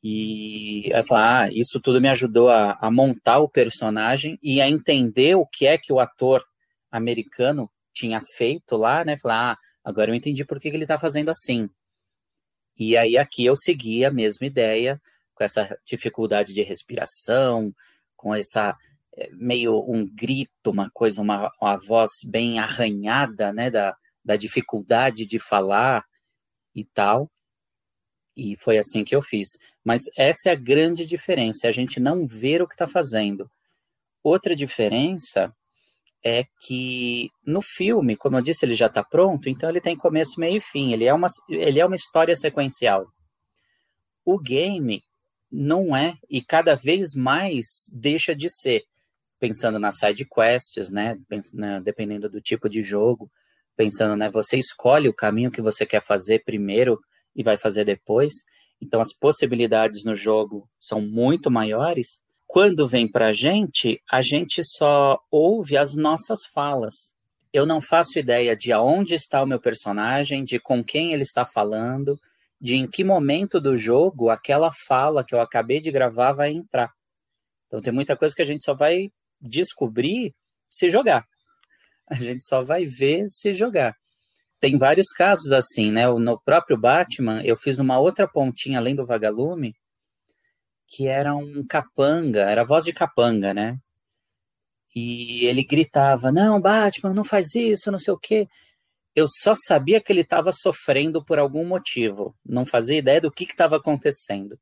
E 0.02 0.90
aí 0.94 1.04
falar, 1.04 1.44
ah, 1.44 1.48
isso 1.52 1.80
tudo 1.80 2.00
me 2.00 2.08
ajudou 2.08 2.48
a, 2.50 2.78
a, 2.80 2.90
montar 2.90 3.40
o 3.40 3.48
personagem 3.48 4.38
e 4.42 4.60
a 4.60 4.68
entender 4.68 5.34
o 5.34 5.44
que 5.44 5.66
é 5.66 5.76
que 5.76 5.92
o 5.92 5.98
ator 5.98 6.44
americano 6.90 7.70
tinha 7.92 8.20
feito 8.36 8.76
lá, 8.76 9.04
né? 9.04 9.16
Falar, 9.18 9.52
ah, 9.52 9.56
agora 9.82 10.10
eu 10.10 10.14
entendi 10.14 10.44
por 10.44 10.60
que, 10.60 10.70
que 10.70 10.76
ele 10.76 10.84
está 10.84 10.98
fazendo 10.98 11.30
assim. 11.30 11.68
E 12.78 12.96
aí 12.96 13.18
aqui 13.18 13.44
eu 13.44 13.56
segui 13.56 14.04
a 14.04 14.10
mesma 14.10 14.46
ideia, 14.46 15.00
com 15.34 15.42
essa 15.42 15.76
dificuldade 15.84 16.54
de 16.54 16.62
respiração, 16.62 17.74
com 18.16 18.34
essa 18.34 18.76
é, 19.16 19.30
meio 19.32 19.84
um 19.88 20.06
grito, 20.06 20.70
uma 20.70 20.90
coisa, 20.90 21.20
uma, 21.20 21.50
uma 21.60 21.76
voz 21.76 22.10
bem 22.24 22.60
arranhada, 22.60 23.52
né? 23.52 23.68
Da, 23.70 23.96
da 24.24 24.36
dificuldade 24.36 25.26
de 25.26 25.38
falar 25.40 26.04
e 26.74 26.84
tal. 26.84 27.28
E 28.38 28.56
foi 28.56 28.78
assim 28.78 29.02
que 29.02 29.16
eu 29.16 29.20
fiz. 29.20 29.58
Mas 29.84 30.02
essa 30.16 30.48
é 30.48 30.52
a 30.52 30.54
grande 30.54 31.04
diferença, 31.04 31.66
é 31.66 31.68
a 31.68 31.72
gente 31.72 31.98
não 31.98 32.24
ver 32.24 32.62
o 32.62 32.68
que 32.68 32.74
está 32.74 32.86
fazendo. 32.86 33.50
Outra 34.22 34.54
diferença 34.54 35.52
é 36.24 36.44
que 36.60 37.30
no 37.44 37.60
filme, 37.60 38.16
como 38.16 38.36
eu 38.36 38.40
disse, 38.40 38.64
ele 38.64 38.74
já 38.74 38.86
está 38.86 39.02
pronto, 39.02 39.48
então 39.48 39.68
ele 39.68 39.80
tem 39.80 39.96
começo, 39.96 40.38
meio 40.38 40.58
e 40.58 40.60
fim. 40.60 40.92
Ele 40.92 41.04
é 41.04 41.12
uma, 41.12 41.26
ele 41.48 41.80
é 41.80 41.84
uma 41.84 41.96
história 41.96 42.36
sequencial. 42.36 43.08
O 44.24 44.38
game 44.38 45.02
não 45.50 45.96
é, 45.96 46.14
e 46.30 46.40
cada 46.40 46.76
vez 46.76 47.14
mais 47.14 47.66
deixa 47.92 48.36
de 48.36 48.48
ser. 48.48 48.84
Pensando 49.40 49.80
nas 49.80 49.98
side 49.98 50.24
quests, 50.24 50.90
né? 50.90 51.16
né? 51.52 51.80
Dependendo 51.80 52.28
do 52.28 52.40
tipo 52.40 52.68
de 52.68 52.82
jogo. 52.82 53.30
Pensando, 53.76 54.16
né? 54.16 54.30
Você 54.30 54.56
escolhe 54.56 55.08
o 55.08 55.14
caminho 55.14 55.50
que 55.50 55.62
você 55.62 55.86
quer 55.86 56.02
fazer 56.02 56.44
primeiro 56.44 57.00
e 57.34 57.42
vai 57.42 57.56
fazer 57.56 57.84
depois. 57.84 58.34
Então 58.80 59.00
as 59.00 59.12
possibilidades 59.12 60.04
no 60.04 60.14
jogo 60.14 60.68
são 60.80 61.00
muito 61.00 61.50
maiores. 61.50 62.20
Quando 62.46 62.88
vem 62.88 63.06
para 63.06 63.28
a 63.28 63.32
gente, 63.32 64.00
a 64.10 64.22
gente 64.22 64.62
só 64.64 65.18
ouve 65.30 65.76
as 65.76 65.94
nossas 65.94 66.46
falas. 66.46 67.12
eu 67.52 67.64
não 67.66 67.80
faço 67.80 68.18
ideia 68.18 68.54
de 68.56 68.72
aonde 68.72 69.14
está 69.14 69.42
o 69.42 69.46
meu 69.46 69.60
personagem, 69.60 70.44
de 70.44 70.58
com 70.60 70.84
quem 70.84 71.12
ele 71.12 71.22
está 71.22 71.46
falando, 71.46 72.18
de 72.60 72.76
em 72.76 72.86
que 72.86 73.02
momento 73.02 73.60
do 73.60 73.76
jogo 73.76 74.30
aquela 74.30 74.70
fala 74.86 75.24
que 75.24 75.34
eu 75.34 75.40
acabei 75.40 75.80
de 75.80 75.90
gravar 75.90 76.32
vai 76.32 76.50
entrar. 76.50 76.92
Então 77.66 77.80
tem 77.80 77.92
muita 77.92 78.16
coisa 78.16 78.34
que 78.34 78.42
a 78.42 78.46
gente 78.46 78.64
só 78.64 78.74
vai 78.74 79.10
descobrir 79.40 80.34
se 80.68 80.88
jogar. 80.88 81.26
A 82.10 82.14
gente 82.14 82.44
só 82.44 82.62
vai 82.62 82.84
ver 82.84 83.28
se 83.28 83.52
jogar. 83.52 83.94
Tem 84.60 84.76
vários 84.76 85.08
casos 85.08 85.52
assim, 85.52 85.92
né? 85.92 86.06
No 86.08 86.40
próprio 86.40 86.76
Batman, 86.76 87.42
eu 87.44 87.56
fiz 87.56 87.78
uma 87.78 87.98
outra 87.98 88.26
pontinha 88.26 88.78
além 88.78 88.94
do 88.94 89.06
vagalume, 89.06 89.74
que 90.86 91.06
era 91.06 91.34
um 91.34 91.64
capanga, 91.66 92.40
era 92.40 92.64
voz 92.64 92.84
de 92.84 92.92
capanga, 92.92 93.54
né? 93.54 93.78
E 94.94 95.44
ele 95.44 95.62
gritava: 95.62 96.32
Não, 96.32 96.60
Batman, 96.60 97.14
não 97.14 97.24
faz 97.24 97.54
isso, 97.54 97.92
não 97.92 97.98
sei 97.98 98.12
o 98.12 98.18
quê. 98.18 98.48
Eu 99.14 99.26
só 99.28 99.52
sabia 99.54 100.00
que 100.00 100.12
ele 100.12 100.20
estava 100.22 100.52
sofrendo 100.52 101.24
por 101.24 101.38
algum 101.38 101.64
motivo, 101.64 102.34
não 102.44 102.64
fazia 102.64 102.98
ideia 102.98 103.20
do 103.20 103.32
que 103.32 103.44
estava 103.44 103.76
acontecendo. 103.76 104.58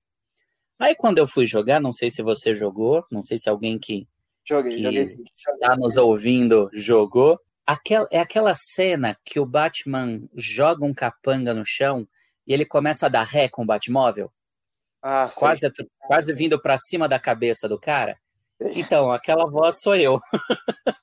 Aí 0.79 0.95
quando 0.95 1.19
eu 1.19 1.27
fui 1.27 1.47
jogar, 1.47 1.81
não 1.81 1.93
sei 1.93 2.11
se 2.11 2.23
você 2.23 2.55
jogou, 2.55 3.05
não 3.11 3.23
sei 3.23 3.39
se 3.39 3.49
alguém 3.49 3.79
que, 3.79 4.07
joguei, 4.45 4.77
que 4.77 4.83
joguei 4.83 5.03
está 5.03 5.77
nos 5.77 5.97
ouvindo 5.97 6.69
jogou. 6.73 7.41
Aquela, 7.67 8.07
é 8.13 8.21
aquela 8.21 8.55
cena 8.55 9.19
que 9.25 9.41
o 9.41 9.47
Batman 9.47 10.23
joga 10.35 10.85
um 10.85 10.95
capanga 10.95 11.53
no 11.53 11.65
chão 11.67 12.07
e 12.47 12.55
ele 12.55 12.65
começa 12.65 13.07
a 13.07 13.09
dar 13.09 13.25
ré 13.25 13.49
com 13.49 13.63
o 13.63 13.67
Batmóvel. 13.67 14.33
Ah, 15.03 15.31
quase, 15.35 15.71
quase 15.99 16.33
vindo 16.33 16.61
para 16.61 16.79
cima 16.79 17.09
da 17.09 17.19
cabeça 17.19 17.69
do 17.69 17.79
cara. 17.79 18.19
Então, 18.61 19.11
aquela 19.11 19.47
voz 19.47 19.81
sou 19.81 19.95
eu. 19.95 20.21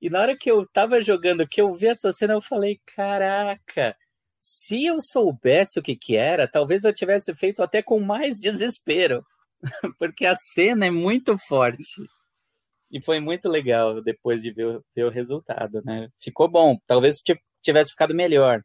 e 0.00 0.08
na 0.08 0.20
hora 0.20 0.36
que 0.36 0.50
eu 0.50 0.66
tava 0.66 1.00
jogando, 1.00 1.46
que 1.46 1.60
eu 1.60 1.72
vi 1.72 1.88
essa 1.88 2.12
cena, 2.12 2.34
eu 2.34 2.40
falei, 2.40 2.80
caraca, 2.94 3.96
se 4.40 4.84
eu 4.86 5.00
soubesse 5.00 5.78
o 5.78 5.82
que 5.82 5.94
que 5.94 6.16
era, 6.16 6.48
talvez 6.48 6.84
eu 6.84 6.94
tivesse 6.94 7.34
feito 7.34 7.62
até 7.62 7.82
com 7.82 8.00
mais 8.00 8.38
desespero. 8.38 9.24
Porque 9.98 10.24
a 10.24 10.34
cena 10.36 10.86
é 10.86 10.90
muito 10.90 11.36
forte. 11.36 11.82
E 12.90 13.00
foi 13.00 13.20
muito 13.20 13.48
legal 13.48 14.02
depois 14.02 14.42
de 14.42 14.50
ver, 14.50 14.80
ver 14.94 15.04
o 15.04 15.10
resultado, 15.10 15.80
né? 15.84 16.08
Ficou 16.18 16.48
bom. 16.48 16.76
Talvez 16.86 17.16
tivesse 17.62 17.90
ficado 17.90 18.14
melhor. 18.14 18.62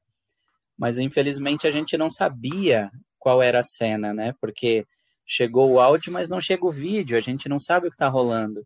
Mas 0.78 0.98
infelizmente 0.98 1.68
a 1.68 1.70
gente 1.70 1.98
não 1.98 2.10
sabia 2.10 2.90
qual 3.20 3.42
era 3.42 3.60
a 3.60 3.64
cena, 3.64 4.14
né? 4.14 4.34
Porque 4.42 4.86
chegou 5.26 5.72
o 5.72 5.80
áudio, 5.80 6.12
mas 6.12 6.30
não 6.30 6.40
chega 6.40 6.66
o 6.66 6.72
vídeo, 6.72 7.18
a 7.18 7.22
gente 7.22 7.50
não 7.50 7.60
sabe 7.60 7.88
o 7.88 7.90
que 7.90 7.96
está 7.96 8.08
rolando. 8.08 8.66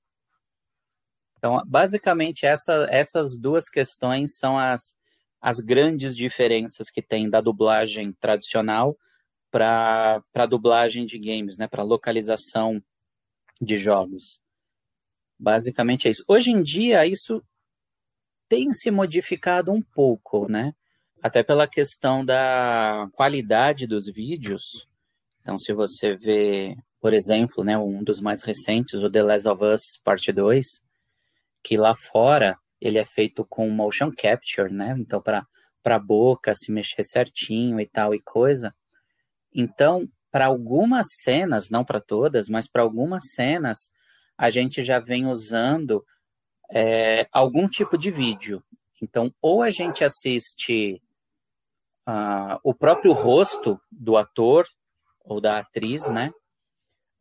Então, 1.37 1.61
basicamente, 1.65 2.45
essa, 2.45 2.85
essas 2.89 3.37
duas 3.37 3.69
questões 3.69 4.37
são 4.37 4.57
as, 4.57 4.93
as 5.41 5.59
grandes 5.59 6.15
diferenças 6.15 6.89
que 6.89 7.01
tem 7.01 7.29
da 7.29 7.39
dublagem 7.39 8.11
tradicional 8.19 8.97
para 9.49 10.21
a 10.35 10.45
dublagem 10.45 11.05
de 11.05 11.17
games, 11.17 11.57
né, 11.57 11.67
para 11.67 11.81
localização 11.81 12.83
de 13.61 13.77
jogos. 13.77 14.41
Basicamente 15.39 16.07
é 16.07 16.11
isso. 16.11 16.23
Hoje 16.27 16.51
em 16.51 16.61
dia, 16.61 17.05
isso 17.05 17.41
tem 18.49 18.73
se 18.73 18.91
modificado 18.91 19.71
um 19.71 19.81
pouco, 19.81 20.49
né? 20.49 20.73
Até 21.21 21.43
pela 21.43 21.67
questão 21.67 22.25
da 22.25 23.07
qualidade 23.13 23.87
dos 23.87 24.05
vídeos. 24.07 24.87
Então, 25.41 25.57
se 25.57 25.71
você 25.73 26.15
vê, 26.15 26.75
por 26.99 27.13
exemplo, 27.13 27.63
né, 27.63 27.77
um 27.77 28.03
dos 28.03 28.19
mais 28.19 28.43
recentes, 28.43 28.95
o 28.95 29.09
The 29.09 29.23
Last 29.23 29.47
of 29.47 29.63
Us 29.63 29.81
Parte 30.03 30.31
2, 30.31 30.65
que 31.63 31.77
lá 31.77 31.95
fora 31.95 32.57
ele 32.81 32.97
é 32.97 33.05
feito 33.05 33.45
com 33.45 33.69
motion 33.69 34.11
capture, 34.11 34.71
né? 34.71 34.95
Então, 34.97 35.21
para 35.21 35.45
a 35.85 35.99
boca 35.99 36.53
se 36.53 36.71
mexer 36.71 37.03
certinho 37.03 37.79
e 37.79 37.87
tal 37.87 38.13
e 38.13 38.21
coisa. 38.21 38.73
Então, 39.53 40.07
para 40.31 40.45
algumas 40.45 41.07
cenas, 41.23 41.69
não 41.69 41.83
para 41.83 41.99
todas, 41.99 42.47
mas 42.47 42.69
para 42.69 42.81
algumas 42.81 43.31
cenas, 43.33 43.89
a 44.39 44.49
gente 44.49 44.81
já 44.81 44.99
vem 44.99 45.27
usando 45.27 46.01
é, 46.71 47.27
algum 47.29 47.67
tipo 47.67 47.97
de 47.97 48.09
vídeo. 48.09 48.63
Então, 49.01 49.33
ou 49.41 49.61
a 49.61 49.69
gente 49.69 50.01
assiste 50.01 51.01
uh, 52.07 52.57
o 52.63 52.73
próprio 52.73 53.11
rosto 53.11 53.77
do 53.91 54.15
ator 54.15 54.65
ou 55.25 55.41
da 55.41 55.57
atriz, 55.57 56.09
né? 56.09 56.31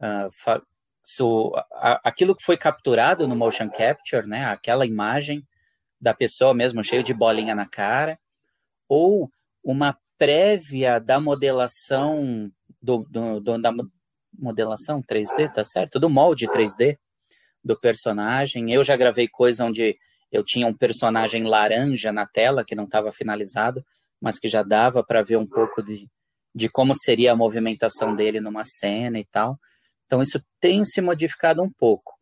Uh, 0.00 0.62
so, 1.04 1.52
a, 1.72 2.08
aquilo 2.08 2.36
que 2.36 2.44
foi 2.44 2.56
capturado 2.56 3.26
no 3.26 3.34
motion 3.34 3.68
capture, 3.68 4.24
né? 4.24 4.44
Aquela 4.44 4.86
imagem 4.86 5.44
da 6.00 6.14
pessoa 6.14 6.54
mesmo 6.54 6.84
cheio 6.84 7.02
de 7.02 7.12
bolinha 7.12 7.54
na 7.54 7.66
cara, 7.66 8.16
ou 8.88 9.28
uma 9.64 9.98
prévia 10.16 11.00
da 11.00 11.18
modelação 11.18 12.48
do, 12.80 12.98
do, 13.10 13.40
do, 13.40 13.58
da 13.60 13.72
modelação 14.32 15.02
3D, 15.02 15.52
tá 15.52 15.64
certo? 15.64 15.98
Do 15.98 16.08
molde 16.08 16.46
3D 16.46 16.96
do 17.64 17.78
personagem. 17.78 18.72
Eu 18.72 18.82
já 18.82 18.96
gravei 18.96 19.28
coisa 19.28 19.64
onde 19.64 19.96
eu 20.30 20.44
tinha 20.44 20.66
um 20.66 20.74
personagem 20.74 21.44
laranja 21.44 22.12
na 22.12 22.26
tela 22.26 22.64
que 22.64 22.74
não 22.74 22.84
estava 22.84 23.10
finalizado, 23.10 23.84
mas 24.20 24.38
que 24.38 24.48
já 24.48 24.62
dava 24.62 25.02
para 25.02 25.22
ver 25.22 25.36
um 25.36 25.46
pouco 25.46 25.82
de, 25.82 26.08
de 26.54 26.68
como 26.68 26.94
seria 26.94 27.32
a 27.32 27.36
movimentação 27.36 28.14
dele 28.14 28.40
numa 28.40 28.64
cena 28.64 29.18
e 29.18 29.24
tal. 29.24 29.58
Então 30.06 30.22
isso 30.22 30.42
tem 30.60 30.84
se 30.84 31.00
modificado 31.00 31.62
um 31.62 31.70
pouco, 31.70 32.14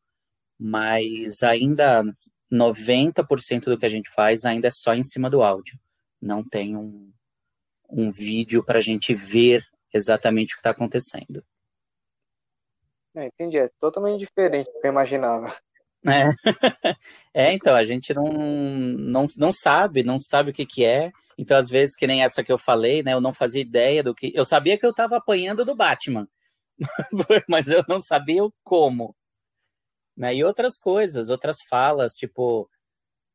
mas 0.58 1.42
ainda 1.42 2.04
90% 2.52 3.64
do 3.64 3.78
que 3.78 3.86
a 3.86 3.90
gente 3.90 4.10
faz 4.10 4.44
ainda 4.44 4.68
é 4.68 4.72
só 4.72 4.94
em 4.94 5.04
cima 5.04 5.30
do 5.30 5.42
áudio. 5.42 5.78
Não 6.20 6.42
tem 6.44 6.76
um, 6.76 7.12
um 7.88 8.10
vídeo 8.10 8.64
para 8.64 8.78
a 8.78 8.82
gente 8.82 9.14
ver 9.14 9.64
exatamente 9.92 10.54
o 10.54 10.56
que 10.56 10.60
está 10.60 10.70
acontecendo. 10.70 11.44
É, 13.16 13.26
entendi, 13.26 13.58
é 13.58 13.68
totalmente 13.80 14.18
diferente 14.18 14.70
do 14.70 14.80
que 14.80 14.86
eu 14.86 14.92
imaginava. 14.92 15.56
É. 16.06 16.30
é, 17.34 17.52
então, 17.52 17.74
a 17.74 17.82
gente 17.82 18.12
não, 18.12 18.30
não, 18.30 19.26
não 19.36 19.52
sabe, 19.52 20.02
não 20.02 20.20
sabe 20.20 20.50
o 20.50 20.52
que, 20.52 20.66
que 20.66 20.84
é. 20.84 21.10
Então, 21.38 21.56
às 21.56 21.68
vezes, 21.68 21.96
que 21.96 22.06
nem 22.06 22.22
essa 22.22 22.44
que 22.44 22.52
eu 22.52 22.58
falei, 22.58 23.02
né? 23.02 23.14
Eu 23.14 23.20
não 23.20 23.32
fazia 23.32 23.60
ideia 23.60 24.02
do 24.02 24.14
que. 24.14 24.32
Eu 24.34 24.44
sabia 24.44 24.78
que 24.78 24.84
eu 24.84 24.90
estava 24.90 25.16
apanhando 25.16 25.64
do 25.64 25.74
Batman, 25.74 26.28
mas 27.48 27.68
eu 27.68 27.82
não 27.88 28.00
sabia 28.00 28.44
o 28.44 28.52
como. 28.62 29.16
Né? 30.16 30.36
E 30.36 30.44
outras 30.44 30.76
coisas, 30.76 31.30
outras 31.30 31.58
falas, 31.62 32.14
tipo, 32.14 32.68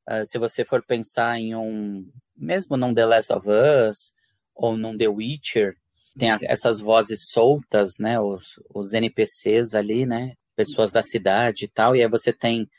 uh, 0.10 0.26
se 0.26 0.38
você 0.38 0.64
for 0.64 0.84
pensar 0.84 1.40
em 1.40 1.56
um. 1.56 2.10
Mesmo 2.36 2.78
num 2.78 2.94
The 2.94 3.06
Last 3.06 3.34
of 3.34 3.48
Us, 3.50 4.14
ou 4.56 4.78
num 4.78 4.98
The 4.98 5.08
Witcher, 5.08 5.78
tem 6.18 6.30
essas 6.44 6.80
vozes 6.80 7.30
soltas, 7.30 7.98
né? 8.00 8.20
Os, 8.20 8.60
os 8.74 8.94
NPCs 8.94 9.74
ali, 9.74 10.06
né? 10.06 10.36
Pessoas 10.56 10.92
da 10.92 11.02
cidade 11.02 11.66
e 11.66 11.68
tal, 11.68 11.96
e 11.96 12.02
aí 12.02 12.10
você 12.10 12.34
tem 12.34 12.70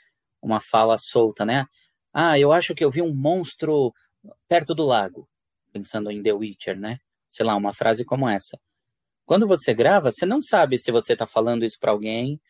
uma 0.40 0.60
fala 0.60 0.98
solta, 0.98 1.44
né? 1.44 1.66
Ah, 2.12 2.38
eu 2.38 2.52
acho 2.52 2.74
que 2.74 2.84
eu 2.84 2.90
vi 2.90 3.00
um 3.00 3.14
monstro 3.14 3.92
perto 4.48 4.74
do 4.74 4.84
lago, 4.84 5.28
pensando 5.72 6.10
em 6.10 6.22
The 6.22 6.32
Witcher, 6.32 6.78
né? 6.78 6.98
Sei 7.28 7.44
lá, 7.44 7.56
uma 7.56 7.72
frase 7.72 8.04
como 8.04 8.28
essa. 8.28 8.58
Quando 9.24 9.46
você 9.46 9.72
grava, 9.72 10.10
você 10.10 10.26
não 10.26 10.42
sabe 10.42 10.78
se 10.78 10.90
você 10.90 11.14
está 11.14 11.26
falando 11.26 11.64
isso 11.64 11.78
para 11.80 11.92
alguém 11.92 12.40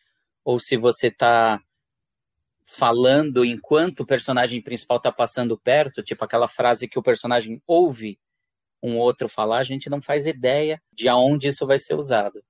ou 0.43 0.59
se 0.59 0.75
você 0.75 1.07
está 1.07 1.61
falando 2.65 3.45
enquanto 3.45 4.01
o 4.01 4.05
personagem 4.05 4.61
principal 4.61 4.97
está 4.97 5.11
passando 5.11 5.57
perto, 5.57 6.03
tipo 6.03 6.23
aquela 6.25 6.47
frase 6.47 6.87
que 6.87 6.97
o 6.99 7.03
personagem 7.03 7.61
ouve 7.67 8.19
um 8.83 8.99
outro 8.99 9.29
falar, 9.29 9.59
a 9.59 9.63
gente 9.63 9.89
não 9.89 10.01
faz 10.01 10.25
ideia 10.25 10.81
de 10.91 11.07
aonde 11.07 11.47
isso 11.47 11.65
vai 11.65 11.79
ser 11.79 11.95
usado. 11.95 12.43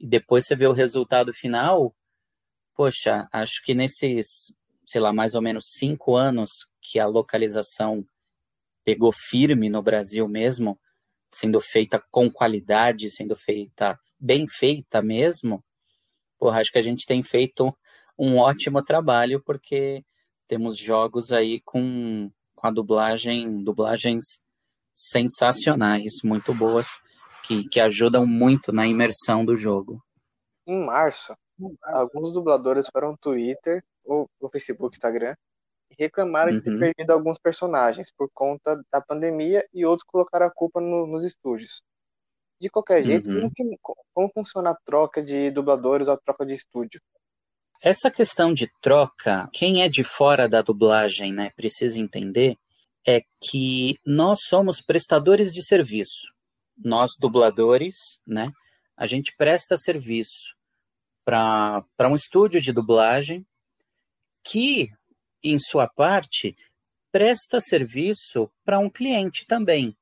E 0.00 0.06
depois 0.06 0.46
você 0.46 0.56
vê 0.56 0.66
o 0.66 0.72
resultado 0.72 1.32
final, 1.34 1.94
poxa, 2.74 3.28
acho 3.30 3.62
que 3.62 3.74
nesses, 3.74 4.52
sei 4.86 5.00
lá, 5.00 5.12
mais 5.12 5.34
ou 5.34 5.42
menos 5.42 5.66
cinco 5.74 6.16
anos 6.16 6.66
que 6.80 6.98
a 6.98 7.06
localização 7.06 8.04
pegou 8.82 9.12
firme 9.12 9.68
no 9.68 9.82
Brasil 9.82 10.26
mesmo, 10.26 10.80
sendo 11.30 11.60
feita 11.60 12.02
com 12.10 12.30
qualidade, 12.30 13.10
sendo 13.10 13.36
feita 13.36 13.98
bem 14.18 14.46
feita 14.48 15.02
mesmo, 15.02 15.62
porra, 16.38 16.60
acho 16.60 16.72
que 16.72 16.78
a 16.78 16.82
gente 16.82 17.06
tem 17.06 17.22
feito 17.22 17.76
um 18.18 18.38
ótimo 18.38 18.82
trabalho, 18.82 19.42
porque 19.42 20.04
temos 20.46 20.78
jogos 20.78 21.32
aí 21.32 21.60
com, 21.60 22.30
com 22.54 22.66
a 22.66 22.70
dublagem, 22.70 23.62
dublagens 23.62 24.40
sensacionais, 24.94 26.14
muito 26.24 26.54
boas, 26.54 26.98
que, 27.44 27.68
que 27.68 27.80
ajudam 27.80 28.26
muito 28.26 28.72
na 28.72 28.86
imersão 28.86 29.44
do 29.44 29.56
jogo. 29.56 30.02
Em 30.66 30.84
março, 30.84 31.34
alguns 31.82 32.32
dubladores 32.32 32.86
foram 32.92 33.12
no 33.12 33.18
Twitter, 33.18 33.82
ou 34.04 34.28
no 34.40 34.48
Facebook, 34.48 34.96
Instagram, 34.96 35.34
reclamaram 35.98 36.52
uhum. 36.52 36.58
de 36.58 36.64
ter 36.64 36.70
uhum. 36.70 36.78
perdido 36.78 37.10
alguns 37.12 37.38
personagens 37.38 38.10
por 38.16 38.28
conta 38.32 38.82
da 38.90 39.00
pandemia 39.00 39.66
e 39.72 39.84
outros 39.84 40.06
colocaram 40.06 40.46
a 40.46 40.50
culpa 40.50 40.80
no, 40.80 41.06
nos 41.06 41.24
estúdios. 41.24 41.82
De 42.60 42.68
qualquer 42.70 43.02
jeito, 43.02 43.28
uhum. 43.28 43.40
como, 43.40 43.52
que, 43.54 43.78
como 44.14 44.30
funciona 44.32 44.70
a 44.70 44.76
troca 44.84 45.22
de 45.22 45.50
dubladores 45.50 46.08
ou 46.08 46.14
a 46.14 46.18
troca 46.18 46.46
de 46.46 46.54
estúdio? 46.54 47.00
essa 47.82 48.10
questão 48.12 48.54
de 48.54 48.70
troca, 48.80 49.48
quem 49.52 49.82
é 49.82 49.88
de 49.88 50.04
fora 50.04 50.48
da 50.48 50.62
dublagem, 50.62 51.32
né, 51.32 51.50
precisa 51.56 51.98
entender 51.98 52.56
é 53.06 53.20
que 53.42 53.98
nós 54.06 54.40
somos 54.42 54.80
prestadores 54.80 55.52
de 55.52 55.64
serviço. 55.64 56.32
Nós 56.76 57.12
dubladores, 57.18 58.18
né, 58.26 58.50
a 58.96 59.06
gente 59.06 59.34
presta 59.36 59.76
serviço 59.76 60.54
para 61.24 61.84
um 62.08 62.14
estúdio 62.14 62.60
de 62.60 62.72
dublagem 62.72 63.46
que, 64.44 64.88
em 65.42 65.58
sua 65.58 65.88
parte, 65.88 66.54
presta 67.10 67.60
serviço 67.60 68.50
para 68.64 68.78
um 68.78 68.90
cliente 68.90 69.44
também, 69.46 69.96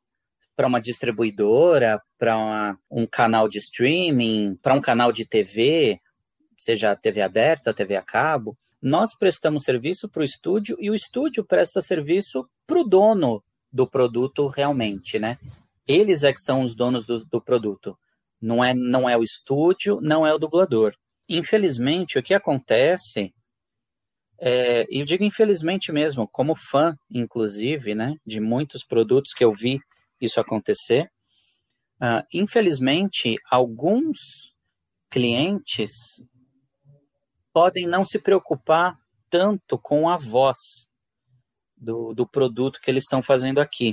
para 0.54 0.66
uma 0.66 0.80
distribuidora, 0.80 2.00
para 2.18 2.76
um 2.90 3.06
canal 3.06 3.48
de 3.48 3.58
streaming, 3.58 4.56
para 4.62 4.74
um 4.74 4.80
canal 4.80 5.12
de 5.12 5.26
TV, 5.26 6.00
seja 6.58 6.94
TV 6.94 7.20
aberta, 7.22 7.74
TV 7.74 7.96
a 7.96 8.02
cabo. 8.02 8.56
Nós 8.80 9.14
prestamos 9.14 9.64
serviço 9.64 10.08
para 10.08 10.22
o 10.22 10.24
estúdio 10.24 10.76
e 10.78 10.90
o 10.90 10.94
estúdio 10.94 11.44
presta 11.44 11.82
serviço 11.82 12.48
para 12.70 12.80
o 12.80 12.84
dono 12.84 13.42
do 13.72 13.84
produto 13.84 14.46
realmente, 14.46 15.18
né? 15.18 15.38
Eles 15.88 16.22
é 16.22 16.32
que 16.32 16.40
são 16.40 16.62
os 16.62 16.72
donos 16.72 17.04
do, 17.04 17.24
do 17.24 17.40
produto. 17.40 17.98
Não 18.40 18.62
é, 18.62 18.72
não 18.72 19.08
é 19.08 19.16
o 19.16 19.24
estúdio, 19.24 20.00
não 20.00 20.24
é 20.24 20.32
o 20.32 20.38
dublador. 20.38 20.94
Infelizmente, 21.28 22.16
o 22.16 22.22
que 22.22 22.32
acontece 22.32 23.34
é, 24.38 24.86
eu 24.88 25.04
digo 25.04 25.24
infelizmente 25.24 25.90
mesmo, 25.90 26.28
como 26.28 26.54
fã, 26.54 26.96
inclusive, 27.10 27.92
né, 27.92 28.14
de 28.24 28.38
muitos 28.38 28.84
produtos 28.84 29.32
que 29.34 29.44
eu 29.44 29.52
vi 29.52 29.80
isso 30.20 30.38
acontecer, 30.38 31.10
uh, 32.00 32.24
infelizmente, 32.32 33.36
alguns 33.50 34.54
clientes 35.10 35.90
podem 37.52 37.86
não 37.86 38.04
se 38.04 38.18
preocupar 38.18 38.96
tanto 39.28 39.76
com 39.76 40.08
a 40.08 40.16
voz 40.16 40.86
do, 41.80 42.12
do 42.14 42.26
produto 42.26 42.80
que 42.80 42.90
eles 42.90 43.04
estão 43.04 43.22
fazendo 43.22 43.60
aqui. 43.60 43.92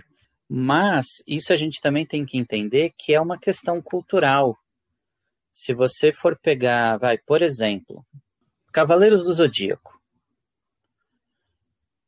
Mas 0.50 1.06
isso 1.26 1.52
a 1.52 1.56
gente 1.56 1.82
também 1.82 2.06
tem 2.06 2.26
que 2.26 2.38
entender 2.38 2.93
que 2.97 3.13
é 3.13 3.21
uma 3.21 3.39
questão 3.39 3.82
cultural. 3.82 4.58
Se 5.54 5.73
você 5.73 6.13
for 6.13 6.38
pegar, 6.38 6.97
vai, 6.97 7.17
por 7.17 7.41
exemplo, 7.41 8.06
Cavaleiros 8.71 9.23
do 9.23 9.34
Zodíaco. 9.34 10.00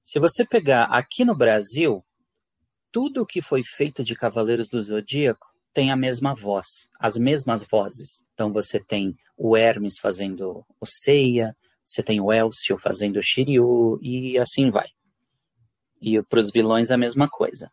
Se 0.03 0.19
você 0.19 0.45
pegar 0.45 0.85
aqui 0.85 1.25
no 1.25 1.35
Brasil, 1.35 2.03
tudo 2.91 3.25
que 3.25 3.41
foi 3.41 3.63
feito 3.63 4.03
de 4.03 4.15
Cavaleiros 4.15 4.69
do 4.69 4.81
Zodíaco 4.81 5.47
tem 5.73 5.91
a 5.91 5.95
mesma 5.95 6.33
voz, 6.33 6.65
as 6.99 7.15
mesmas 7.15 7.63
vozes. 7.63 8.23
Então 8.33 8.51
você 8.51 8.79
tem 8.79 9.15
o 9.37 9.55
Hermes 9.55 9.99
fazendo 9.99 10.65
o 10.79 10.85
Seiya, 10.85 11.55
você 11.85 12.03
tem 12.03 12.19
o 12.19 12.31
Elcio 12.31 12.77
fazendo 12.77 13.17
o 13.17 13.23
Shiryu 13.23 13.99
e 14.01 14.37
assim 14.37 14.69
vai. 14.69 14.89
E 16.01 16.21
para 16.23 16.39
os 16.39 16.49
vilões 16.51 16.91
a 16.91 16.97
mesma 16.97 17.29
coisa. 17.29 17.71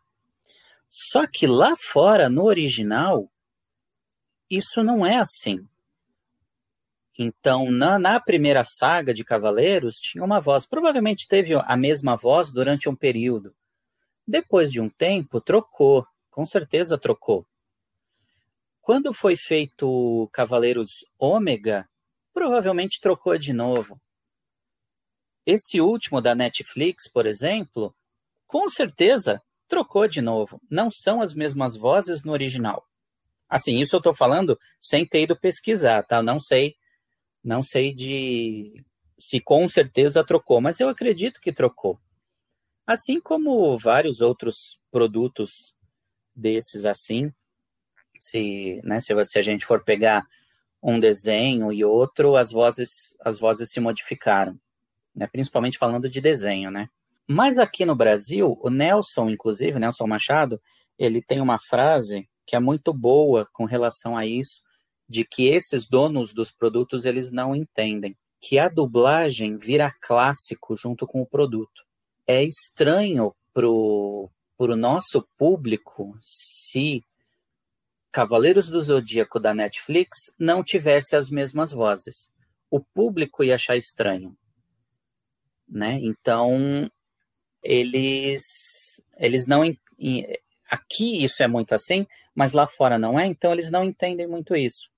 Só 0.89 1.27
que 1.27 1.45
lá 1.45 1.75
fora, 1.75 2.29
no 2.29 2.43
original, 2.43 3.29
isso 4.49 4.83
não 4.83 5.05
é 5.05 5.17
assim. 5.17 5.67
Então, 7.17 7.71
na, 7.71 7.97
na, 7.97 8.19
primeira 8.19 8.63
saga 8.63 9.13
de 9.13 9.23
Cavaleiros, 9.23 9.95
tinha 9.95 10.23
uma 10.23 10.39
voz. 10.39 10.65
Provavelmente 10.65 11.27
teve 11.27 11.55
a 11.55 11.75
mesma 11.75 12.15
voz 12.15 12.51
durante 12.51 12.87
um 12.87 12.95
período. 12.95 13.55
Depois 14.25 14.71
de 14.71 14.79
um 14.79 14.89
tempo, 14.89 15.41
trocou. 15.41 16.05
Com 16.29 16.45
certeza 16.45 16.97
trocou. 16.97 17.45
Quando 18.81 19.13
foi 19.13 19.35
feito 19.35 20.29
Cavaleiros 20.31 21.03
Ômega, 21.17 21.89
provavelmente 22.33 23.01
trocou 23.01 23.37
de 23.37 23.51
novo. 23.51 23.99
Esse 25.45 25.81
último 25.81 26.21
da 26.21 26.35
Netflix, 26.35 27.09
por 27.09 27.25
exemplo, 27.25 27.95
com 28.47 28.69
certeza 28.69 29.41
trocou 29.67 30.07
de 30.07 30.21
novo. 30.21 30.61
Não 30.69 30.89
são 30.89 31.21
as 31.21 31.33
mesmas 31.33 31.75
vozes 31.75 32.23
no 32.23 32.31
original. 32.31 32.87
Assim, 33.49 33.79
isso 33.79 33.95
eu 33.95 33.99
estou 33.99 34.13
falando 34.13 34.59
sem 34.79 35.05
ter 35.05 35.23
ido 35.23 35.39
pesquisar, 35.39 36.03
tá? 36.03 36.23
Não 36.23 36.39
sei 36.39 36.75
não 37.43 37.63
sei 37.63 37.93
de 37.93 38.83
se 39.17 39.39
com 39.39 39.67
certeza 39.69 40.23
trocou, 40.23 40.59
mas 40.59 40.79
eu 40.79 40.89
acredito 40.89 41.39
que 41.39 41.53
trocou. 41.53 41.99
Assim 42.85 43.21
como 43.21 43.77
vários 43.77 44.19
outros 44.21 44.79
produtos 44.91 45.73
desses 46.35 46.85
assim, 46.85 47.33
se, 48.19 48.81
né, 48.83 48.99
se, 48.99 49.13
se 49.25 49.39
a 49.39 49.41
gente 49.41 49.65
for 49.65 49.83
pegar 49.83 50.25
um 50.83 50.99
desenho 50.99 51.71
e 51.71 51.83
outro, 51.85 52.35
as 52.35 52.51
vozes 52.51 53.15
as 53.21 53.39
vozes 53.39 53.71
se 53.71 53.79
modificaram, 53.79 54.59
né, 55.15 55.25
principalmente 55.27 55.77
falando 55.77 56.09
de 56.09 56.21
desenho, 56.21 56.69
né? 56.69 56.89
Mas 57.27 57.57
aqui 57.57 57.85
no 57.85 57.95
Brasil, 57.95 58.57
o 58.61 58.69
Nelson, 58.69 59.29
inclusive, 59.29 59.79
Nelson 59.79 60.07
Machado, 60.07 60.61
ele 60.97 61.21
tem 61.21 61.41
uma 61.41 61.59
frase 61.59 62.27
que 62.45 62.55
é 62.55 62.59
muito 62.59 62.93
boa 62.93 63.45
com 63.51 63.65
relação 63.65 64.15
a 64.15 64.25
isso, 64.25 64.61
de 65.09 65.25
que 65.25 65.47
esses 65.47 65.85
donos 65.85 66.33
dos 66.33 66.51
produtos 66.51 67.05
eles 67.05 67.29
não 67.29 67.53
entendem 67.53 68.15
que 68.39 68.57
a 68.57 68.69
dublagem 68.69 69.57
vira 69.57 69.91
clássico 70.01 70.75
junto 70.75 71.05
com 71.05 71.21
o 71.21 71.27
produto. 71.27 71.83
É 72.25 72.43
estranho 72.43 73.33
pro 73.53 74.29
pro 74.57 74.75
nosso 74.75 75.27
público 75.37 76.17
se 76.23 77.03
Cavaleiros 78.11 78.67
do 78.69 78.81
Zodíaco 78.81 79.39
da 79.39 79.53
Netflix 79.53 80.33
não 80.39 80.63
tivesse 80.63 81.15
as 81.15 81.29
mesmas 81.29 81.71
vozes. 81.71 82.31
O 82.71 82.79
público 82.79 83.43
ia 83.43 83.53
achar 83.53 83.77
estranho, 83.77 84.35
né? 85.69 85.99
Então 86.01 86.89
eles 87.61 89.01
eles 89.17 89.45
não 89.45 89.63
aqui 90.69 91.23
isso 91.23 91.41
é 91.41 91.47
muito 91.47 91.73
assim, 91.73 92.05
mas 92.35 92.53
lá 92.53 92.67
fora 92.67 92.97
não 92.97 93.19
é, 93.19 93.25
então 93.25 93.51
eles 93.51 93.71
não 93.71 93.83
entendem 93.83 94.27
muito 94.27 94.55
isso 94.55 94.89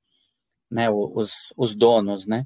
né, 0.70 0.90
os, 0.90 1.32
os 1.58 1.76
donos, 1.76 2.28
né? 2.28 2.46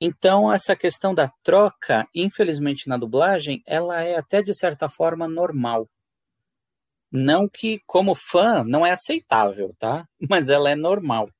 Então, 0.00 0.50
essa 0.52 0.74
questão 0.74 1.14
da 1.14 1.28
troca, 1.42 2.08
infelizmente 2.14 2.88
na 2.88 2.96
dublagem, 2.96 3.62
ela 3.66 4.02
é 4.02 4.16
até 4.16 4.42
de 4.42 4.54
certa 4.54 4.88
forma 4.88 5.28
normal. 5.28 5.88
Não 7.12 7.48
que, 7.48 7.80
como 7.86 8.14
fã, 8.14 8.64
não 8.64 8.84
é 8.86 8.92
aceitável, 8.92 9.74
tá? 9.78 10.08
Mas 10.28 10.48
ela 10.48 10.70
é 10.70 10.74
normal. 10.74 11.30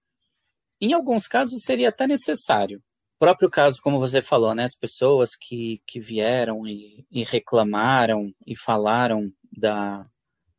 Em 0.81 0.93
alguns 0.93 1.27
casos 1.27 1.63
seria 1.63 1.89
até 1.89 2.07
necessário. 2.07 2.83
Próprio 3.21 3.51
caso, 3.51 3.83
como 3.83 4.01
você 4.01 4.23
falou, 4.23 4.55
né? 4.55 4.65
As 4.65 4.75
pessoas 4.75 5.37
que, 5.37 5.83
que 5.87 6.01
vieram 6.01 6.67
e, 6.67 7.07
e 7.11 7.23
reclamaram 7.23 8.35
e 8.47 8.57
falaram 8.57 9.31
da, 9.53 10.09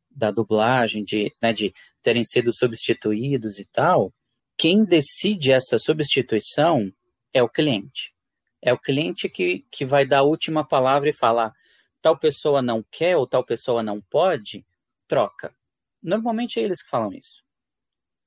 da 0.08 0.30
dublagem, 0.30 1.02
de, 1.02 1.34
né, 1.42 1.52
de 1.52 1.74
terem 2.00 2.22
sido 2.22 2.52
substituídos 2.52 3.58
e 3.58 3.64
tal, 3.64 4.14
quem 4.56 4.84
decide 4.84 5.50
essa 5.50 5.76
substituição 5.76 6.88
é 7.34 7.42
o 7.42 7.48
cliente. 7.48 8.14
É 8.62 8.72
o 8.72 8.78
cliente 8.78 9.28
que, 9.28 9.66
que 9.68 9.84
vai 9.84 10.06
dar 10.06 10.18
a 10.18 10.22
última 10.22 10.64
palavra 10.64 11.08
e 11.08 11.12
falar 11.12 11.52
tal 12.00 12.16
pessoa 12.16 12.62
não 12.62 12.80
quer 12.92 13.16
ou 13.16 13.26
tal 13.26 13.44
pessoa 13.44 13.82
não 13.82 14.00
pode, 14.00 14.64
troca. 15.08 15.52
Normalmente 16.00 16.60
é 16.60 16.62
eles 16.62 16.80
que 16.80 16.88
falam 16.88 17.12
isso. 17.12 17.42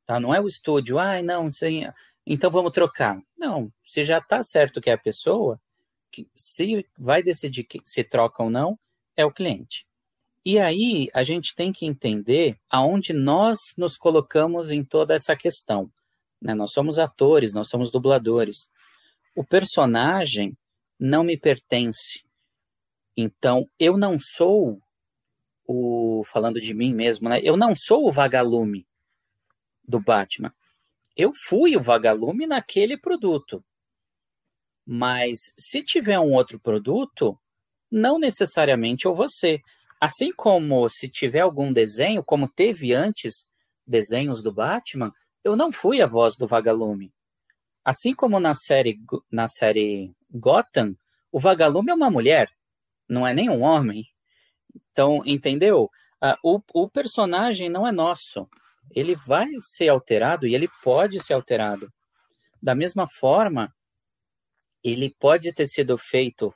Tá? 0.05 0.19
Não 0.19 0.35
é 0.35 0.41
o 0.41 0.47
estúdio, 0.47 0.99
ah, 0.99 1.21
não, 1.21 1.49
sei, 1.49 1.87
então 2.25 2.49
vamos 2.49 2.71
trocar. 2.71 3.21
Não, 3.38 3.71
se 3.83 4.03
já 4.03 4.17
está 4.17 4.41
certo 4.41 4.81
que 4.81 4.89
é 4.89 4.93
a 4.93 4.97
pessoa, 4.97 5.59
que 6.11 6.27
se 6.35 6.88
vai 6.97 7.21
decidir 7.21 7.67
se 7.83 8.03
troca 8.03 8.41
ou 8.41 8.49
não, 8.49 8.79
é 9.15 9.25
o 9.25 9.31
cliente. 9.31 9.85
E 10.43 10.59
aí 10.59 11.09
a 11.13 11.23
gente 11.23 11.55
tem 11.55 11.71
que 11.71 11.85
entender 11.85 12.57
aonde 12.69 13.13
nós 13.13 13.59
nos 13.77 13.97
colocamos 13.97 14.71
em 14.71 14.83
toda 14.83 15.13
essa 15.13 15.35
questão. 15.35 15.91
Né? 16.41 16.53
Nós 16.53 16.71
somos 16.71 16.99
atores, 16.99 17.53
nós 17.53 17.67
somos 17.67 17.91
dubladores. 17.91 18.69
O 19.35 19.43
personagem 19.43 20.55
não 20.99 21.23
me 21.23 21.38
pertence. 21.38 22.23
Então, 23.17 23.69
eu 23.79 23.97
não 23.97 24.17
sou 24.19 24.79
o. 25.67 26.23
Falando 26.25 26.59
de 26.59 26.73
mim 26.73 26.93
mesmo, 26.93 27.29
né? 27.29 27.39
Eu 27.41 27.55
não 27.57 27.73
sou 27.75 28.07
o 28.07 28.11
vagalume 28.11 28.85
do 29.88 29.99
Batman. 29.99 30.53
Eu 31.15 31.32
fui 31.47 31.75
o 31.78 31.82
vagalume 31.82 32.45
naquele 32.45 32.97
produto. 32.97 33.63
Mas 34.86 35.39
se 35.58 35.84
tiver 35.84 36.19
um 36.19 36.34
outro 36.34 36.60
produto, 36.60 37.39
não 37.89 38.19
necessariamente 38.19 39.06
eu 39.06 39.15
vou 39.15 39.30
ser. 39.30 39.62
Assim 39.99 40.32
como 40.32 40.88
se 40.89 41.10
tiver 41.10 41.39
algum 41.39 41.71
desenho, 41.71 42.23
como 42.23 42.47
teve 42.47 42.93
antes 42.93 43.47
desenhos 43.88 44.43
do 44.43 44.51
Batman, 44.51 45.12
eu 45.43 45.56
não 45.56 45.71
fui 45.71 46.01
a 46.01 46.08
voz 46.08 46.36
do 46.38 46.47
vagalume. 46.47 47.13
Assim 47.84 48.13
como 48.13 48.39
na 48.39 48.54
série, 48.54 48.99
na 49.32 49.47
série 49.47 50.12
Gotham, 50.30 50.95
o 51.32 51.39
vagalume 51.39 51.91
é 51.91 51.93
uma 51.93 52.10
mulher, 52.10 52.49
não 53.08 53.25
é 53.25 53.34
nem 53.34 53.49
um 53.49 53.62
homem. 53.62 54.06
Então, 54.91 55.21
entendeu? 55.25 55.89
Uh, 56.23 56.36
o, 56.73 56.84
o 56.84 56.89
personagem 56.89 57.69
não 57.69 57.88
é 57.88 57.91
nosso. 57.91 58.49
Ele 58.91 59.15
vai 59.15 59.47
ser 59.61 59.89
alterado 59.89 60.47
e 60.47 60.55
ele 60.55 60.69
pode 60.83 61.21
ser 61.21 61.33
alterado. 61.33 61.91
Da 62.61 62.73
mesma 62.75 63.07
forma, 63.07 63.73
ele 64.83 65.13
pode 65.19 65.53
ter 65.53 65.67
sido 65.67 65.97
feito 65.97 66.53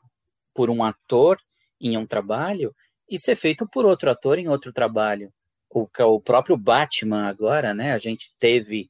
por 0.53 0.69
um 0.69 0.83
ator 0.83 1.37
em 1.79 1.97
um 1.97 2.05
trabalho 2.05 2.75
e 3.09 3.19
ser 3.19 3.35
feito 3.35 3.67
por 3.67 3.85
outro 3.85 4.09
ator 4.09 4.37
em 4.37 4.47
outro 4.47 4.71
trabalho. 4.71 5.33
O, 5.69 5.87
o 6.05 6.21
próprio 6.21 6.57
Batman 6.57 7.27
agora, 7.27 7.73
né? 7.73 7.93
A 7.93 7.97
gente 7.97 8.33
teve 8.39 8.89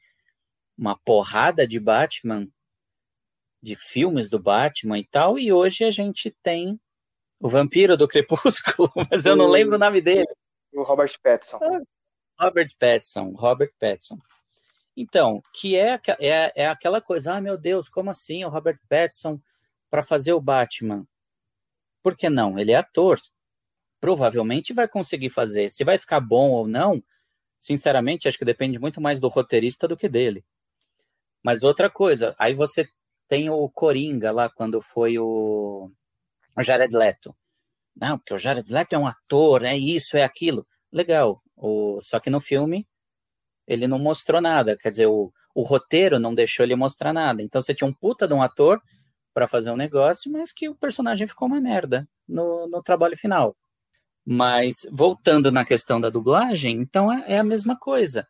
uma 0.77 0.97
porrada 0.97 1.67
de 1.67 1.79
Batman, 1.79 2.47
de 3.61 3.75
filmes 3.75 4.29
do 4.29 4.39
Batman 4.39 4.97
e 4.97 5.05
tal, 5.07 5.37
e 5.37 5.51
hoje 5.51 5.83
a 5.83 5.89
gente 5.89 6.35
tem 6.41 6.79
o 7.39 7.49
vampiro 7.49 7.97
do 7.97 8.07
Crepúsculo, 8.07 8.91
mas 9.11 9.25
eu 9.25 9.35
não 9.35 9.47
lembro 9.47 9.75
o 9.75 9.79
nome 9.79 10.01
dele. 10.01 10.27
O 10.73 10.83
Robert 10.83 11.13
Pattinson. 11.21 11.59
Robert 12.39 12.69
Pattinson, 12.79 13.31
Robert 13.35 13.73
Pattinson. 13.79 14.19
Então, 14.95 15.41
que 15.53 15.75
é, 15.75 15.99
é, 16.19 16.51
é 16.55 16.67
aquela 16.67 17.01
coisa, 17.01 17.35
ah, 17.35 17.41
meu 17.41 17.57
Deus, 17.57 17.87
como 17.87 18.09
assim 18.09 18.43
o 18.43 18.49
Robert 18.49 18.79
Pattinson 18.87 19.39
para 19.89 20.03
fazer 20.03 20.33
o 20.33 20.41
Batman? 20.41 21.05
Por 22.03 22.15
que 22.15 22.29
não? 22.29 22.57
Ele 22.57 22.71
é 22.71 22.75
ator. 22.75 23.19
Provavelmente 23.99 24.73
vai 24.73 24.87
conseguir 24.87 25.29
fazer. 25.29 25.69
Se 25.69 25.83
vai 25.83 25.97
ficar 25.97 26.19
bom 26.19 26.51
ou 26.51 26.67
não, 26.67 27.03
sinceramente, 27.59 28.27
acho 28.27 28.37
que 28.37 28.45
depende 28.45 28.79
muito 28.79 29.01
mais 29.01 29.19
do 29.19 29.27
roteirista 29.27 29.87
do 29.87 29.97
que 29.97 30.07
dele. 30.07 30.43
Mas 31.43 31.63
outra 31.63 31.89
coisa, 31.89 32.35
aí 32.37 32.53
você 32.53 32.87
tem 33.27 33.49
o 33.49 33.69
Coringa 33.69 34.31
lá, 34.31 34.49
quando 34.49 34.81
foi 34.81 35.19
o, 35.19 35.91
o 36.57 36.61
Jared 36.61 36.95
Leto. 36.95 37.35
Não, 37.95 38.17
porque 38.17 38.33
o 38.33 38.39
Jared 38.39 38.71
Leto 38.71 38.93
é 38.93 38.97
um 38.97 39.07
ator, 39.07 39.63
é 39.63 39.77
isso, 39.77 40.17
é 40.17 40.23
aquilo. 40.23 40.65
Legal. 40.91 41.41
O, 41.59 41.99
só 42.01 42.19
que 42.19 42.29
no 42.29 42.39
filme 42.39 42.87
ele 43.67 43.87
não 43.87 43.99
mostrou 43.99 44.41
nada. 44.41 44.77
Quer 44.77 44.89
dizer, 44.89 45.07
o, 45.07 45.31
o 45.53 45.61
roteiro 45.61 46.17
não 46.19 46.33
deixou 46.33 46.65
ele 46.65 46.75
mostrar 46.75 47.13
nada. 47.13 47.43
Então 47.43 47.61
você 47.61 47.75
tinha 47.75 47.87
um 47.87 47.93
puta 47.93 48.27
de 48.27 48.33
um 48.33 48.41
ator 48.41 48.81
para 49.33 49.47
fazer 49.47 49.69
um 49.69 49.75
negócio, 49.75 50.31
mas 50.31 50.51
que 50.51 50.67
o 50.67 50.75
personagem 50.75 51.27
ficou 51.27 51.47
uma 51.47 51.61
merda 51.61 52.07
no, 52.27 52.67
no 52.67 52.81
trabalho 52.81 53.15
final. 53.15 53.55
Mas 54.25 54.87
voltando 54.91 55.51
na 55.51 55.63
questão 55.63 55.99
da 55.99 56.09
dublagem, 56.09 56.77
então 56.79 57.11
é, 57.11 57.33
é 57.33 57.39
a 57.39 57.43
mesma 57.43 57.77
coisa. 57.77 58.27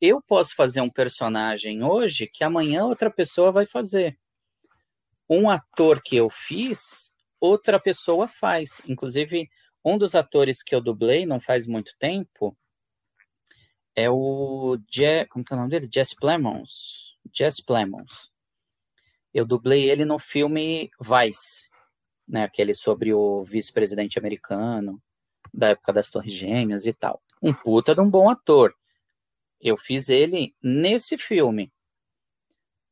Eu 0.00 0.20
posso 0.20 0.54
fazer 0.54 0.80
um 0.80 0.90
personagem 0.90 1.82
hoje 1.82 2.26
que 2.26 2.44
amanhã 2.44 2.84
outra 2.84 3.10
pessoa 3.10 3.52
vai 3.52 3.66
fazer. 3.66 4.18
Um 5.28 5.48
ator 5.48 6.02
que 6.02 6.16
eu 6.16 6.28
fiz, 6.28 7.12
outra 7.40 7.80
pessoa 7.80 8.26
faz. 8.28 8.82
Inclusive, 8.86 9.48
um 9.84 9.98
dos 9.98 10.14
atores 10.14 10.62
que 10.62 10.74
eu 10.74 10.80
dublei 10.80 11.26
não 11.26 11.40
faz 11.40 11.66
muito 11.66 11.94
tempo 11.98 12.56
é 13.94 14.08
o 14.10 14.78
Je 14.90 15.26
como 15.26 15.44
que 15.44 15.52
é 15.52 15.56
o 15.56 15.58
nome 15.58 15.70
dele? 15.70 15.88
Jess 15.92 16.14
Plemons. 16.14 17.16
Jess 17.32 17.60
Plemons. 17.60 18.30
Eu 19.32 19.46
dublei 19.46 19.90
ele 19.90 20.04
no 20.04 20.18
filme 20.18 20.90
Vice, 21.00 21.68
né, 22.28 22.44
aquele 22.44 22.74
sobre 22.74 23.14
o 23.14 23.42
vice-presidente 23.44 24.18
americano 24.18 25.02
da 25.52 25.68
época 25.68 25.92
das 25.92 26.10
Torres 26.10 26.32
Gêmeas 26.32 26.86
e 26.86 26.92
tal. 26.92 27.22
Um 27.42 27.52
puta 27.52 27.94
de 27.94 28.00
um 28.00 28.08
bom 28.08 28.28
ator. 28.30 28.74
Eu 29.60 29.76
fiz 29.76 30.08
ele 30.08 30.54
nesse 30.62 31.16
filme. 31.16 31.72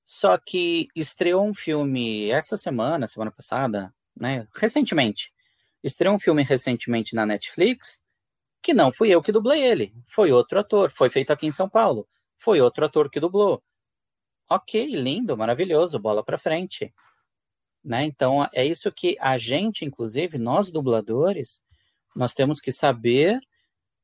Só 0.05 0.37
que 0.39 0.89
estreou 0.95 1.47
um 1.47 1.55
filme 1.55 2.31
essa 2.31 2.57
semana, 2.57 3.07
semana 3.07 3.31
passada, 3.31 3.95
né, 4.17 4.47
recentemente, 4.55 5.33
Estreou 5.83 6.15
um 6.15 6.19
filme 6.19 6.43
recentemente 6.43 7.15
na 7.15 7.25
Netflix 7.25 8.01
que 8.63 8.75
não 8.75 8.93
fui 8.93 9.09
eu 9.09 9.23
que 9.23 9.33
dublei 9.33 9.63
ele, 9.63 9.95
foi 10.07 10.33
outro 10.33 10.61
ator, 10.61 10.91
foi 10.91 11.09
feito 11.09 11.33
aqui 11.33 11.47
em 11.47 11.51
São 11.51 11.69
Paulo, 11.69 12.07
foi 12.37 12.61
outro 12.61 12.85
ator 12.85 13.11
que 13.11 13.19
dublou. 13.19 13.63
Ok, 14.49 14.87
lindo, 14.87 15.37
maravilhoso, 15.37 15.99
bola 15.99 16.23
para 16.23 16.37
frente. 16.37 16.93
Né? 17.83 18.05
Então 18.05 18.47
é 18.53 18.65
isso 18.65 18.93
que 18.93 19.17
a 19.19 19.39
gente, 19.39 19.85
inclusive 19.85 20.37
nós 20.37 20.71
dubladores, 20.71 21.63
nós 22.15 22.35
temos 22.35 22.61
que 22.61 22.73
saber 22.73 23.41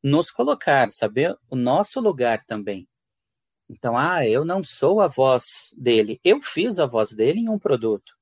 nos 0.03 0.31
colocar, 0.31 0.91
saber 0.91 1.37
o 1.51 1.57
nosso 1.57 2.01
lugar 2.01 2.43
também. 2.45 2.89
Então, 3.69 3.97
ah, 3.97 4.25
eu 4.25 4.45
não 4.45 4.63
sou 4.63 5.01
a 5.01 5.09
voz 5.09 5.75
dele. 5.77 6.21
Eu 6.23 6.41
fiz 6.41 6.79
a 6.79 6.87
voz 6.87 7.13
dele 7.13 7.41
em 7.41 7.49
um 7.49 7.59
produto. 7.59 8.15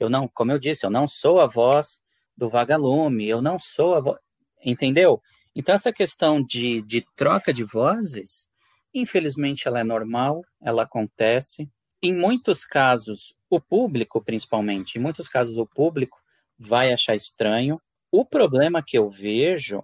Eu 0.00 0.10
não, 0.10 0.26
como 0.26 0.50
eu 0.50 0.58
disse, 0.58 0.84
eu 0.84 0.90
não 0.90 1.06
sou 1.06 1.38
a 1.38 1.46
voz 1.46 2.01
do 2.36 2.48
vagalume, 2.48 3.28
eu 3.28 3.40
não 3.42 3.58
sou 3.58 3.94
a. 3.94 4.18
Entendeu? 4.64 5.20
Então, 5.54 5.74
essa 5.74 5.92
questão 5.92 6.42
de, 6.42 6.80
de 6.82 7.04
troca 7.14 7.52
de 7.52 7.64
vozes, 7.64 8.48
infelizmente, 8.94 9.68
ela 9.68 9.80
é 9.80 9.84
normal, 9.84 10.42
ela 10.62 10.84
acontece. 10.84 11.68
Em 12.02 12.14
muitos 12.14 12.64
casos, 12.64 13.34
o 13.50 13.60
público, 13.60 14.22
principalmente, 14.22 14.96
em 14.96 15.00
muitos 15.00 15.28
casos, 15.28 15.58
o 15.58 15.66
público 15.66 16.18
vai 16.58 16.92
achar 16.92 17.14
estranho. 17.14 17.80
O 18.10 18.24
problema 18.24 18.82
que 18.82 18.96
eu 18.96 19.10
vejo 19.10 19.82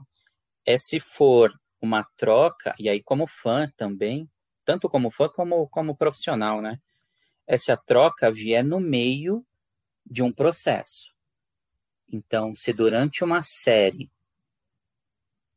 é 0.65 0.79
se 0.79 1.01
for 1.01 1.53
uma 1.81 2.05
troca, 2.17 2.75
e 2.79 2.89
aí, 2.89 3.03
como 3.03 3.27
fã 3.27 3.71
também, 3.77 4.29
tanto 4.65 4.89
como 4.89 5.11
fã 5.11 5.29
como, 5.29 5.69
como 5.69 5.97
profissional, 5.97 6.61
né? 6.61 6.79
É 7.47 7.57
se 7.57 7.73
a 7.73 7.77
troca 7.77 8.31
vier 8.31 8.65
no 8.65 8.81
meio 8.81 9.45
de 10.05 10.23
um 10.23 10.33
processo. 10.33 11.18
Então, 12.11 12.55
se 12.55 12.73
durante 12.73 13.23
uma 13.23 13.43
série 13.43 14.11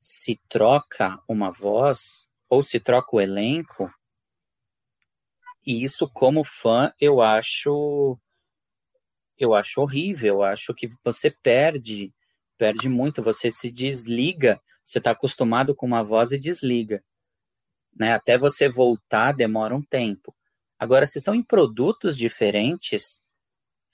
se 0.01 0.39
troca 0.49 1.21
uma 1.27 1.51
voz 1.51 2.27
ou 2.49 2.61
se 2.61 2.79
troca 2.79 3.15
o 3.15 3.21
elenco, 3.21 3.89
e 5.65 5.83
isso 5.83 6.09
como 6.09 6.43
fã 6.43 6.91
eu 6.99 7.21
acho 7.21 8.19
eu 9.37 9.55
acho 9.55 9.81
horrível, 9.81 10.35
eu 10.35 10.43
acho 10.43 10.73
que 10.73 10.89
você 11.03 11.31
perde, 11.31 12.13
perde 12.57 12.87
muito, 12.87 13.23
você 13.23 13.49
se 13.49 13.71
desliga, 13.71 14.61
você 14.83 14.99
está 14.99 15.11
acostumado 15.11 15.73
com 15.75 15.85
uma 15.85 16.03
voz 16.03 16.31
e 16.31 16.37
desliga. 16.37 17.03
Né? 17.95 18.13
Até 18.13 18.37
você 18.37 18.69
voltar 18.69 19.31
demora 19.31 19.75
um 19.75 19.81
tempo. 19.81 20.35
Agora, 20.77 21.07
se 21.07 21.19
são 21.19 21.33
em 21.33 21.43
produtos 21.43 22.17
diferentes, 22.17 23.20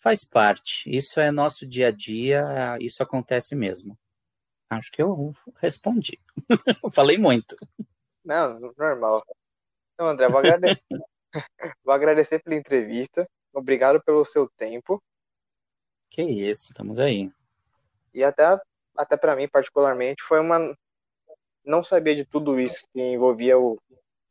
faz 0.08 0.24
parte. 0.24 0.90
Isso 0.90 1.20
é 1.20 1.32
nosso 1.32 1.68
dia 1.68 1.90
a 1.90 1.92
dia, 1.92 2.78
isso 2.80 3.04
acontece 3.04 3.54
mesmo. 3.56 3.98
Acho 4.70 4.90
que 4.90 5.02
eu 5.02 5.34
respondi. 5.58 6.18
Falei 6.94 7.18
muito. 7.18 7.58
Não, 8.24 8.74
normal. 8.78 9.22
Então, 9.94 10.08
André, 10.08 10.30
vou 10.30 10.40
agradecer. 10.40 10.82
vou 11.84 11.94
agradecer 11.94 12.40
pela 12.40 12.56
entrevista. 12.56 13.28
Obrigado 13.54 14.02
pelo 14.02 14.24
seu 14.24 14.50
tempo. 14.56 15.04
Que 16.10 16.22
isso, 16.22 16.72
estamos 16.72 17.02
aí. 17.02 17.30
E 18.14 18.24
até, 18.24 18.58
até 18.96 19.18
para 19.18 19.36
mim, 19.36 19.48
particularmente, 19.50 20.24
foi 20.24 20.40
uma. 20.40 20.74
Não 21.66 21.84
saber 21.84 22.16
de 22.16 22.24
tudo 22.24 22.58
isso 22.58 22.82
que 22.94 23.02
envolvia 23.02 23.60
o, 23.60 23.78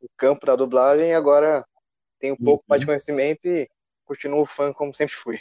o 0.01 0.09
campo 0.17 0.43
da 0.47 0.55
dublagem 0.55 1.09
e 1.09 1.13
agora 1.13 1.63
tenho 2.19 2.33
um 2.33 2.43
pouco 2.43 2.63
uhum. 2.63 2.67
mais 2.67 2.81
de 2.81 2.87
conhecimento 2.87 3.47
e 3.47 3.69
continuo 4.05 4.43
fã 4.43 4.73
como 4.73 4.95
sempre 4.95 5.13
fui. 5.13 5.39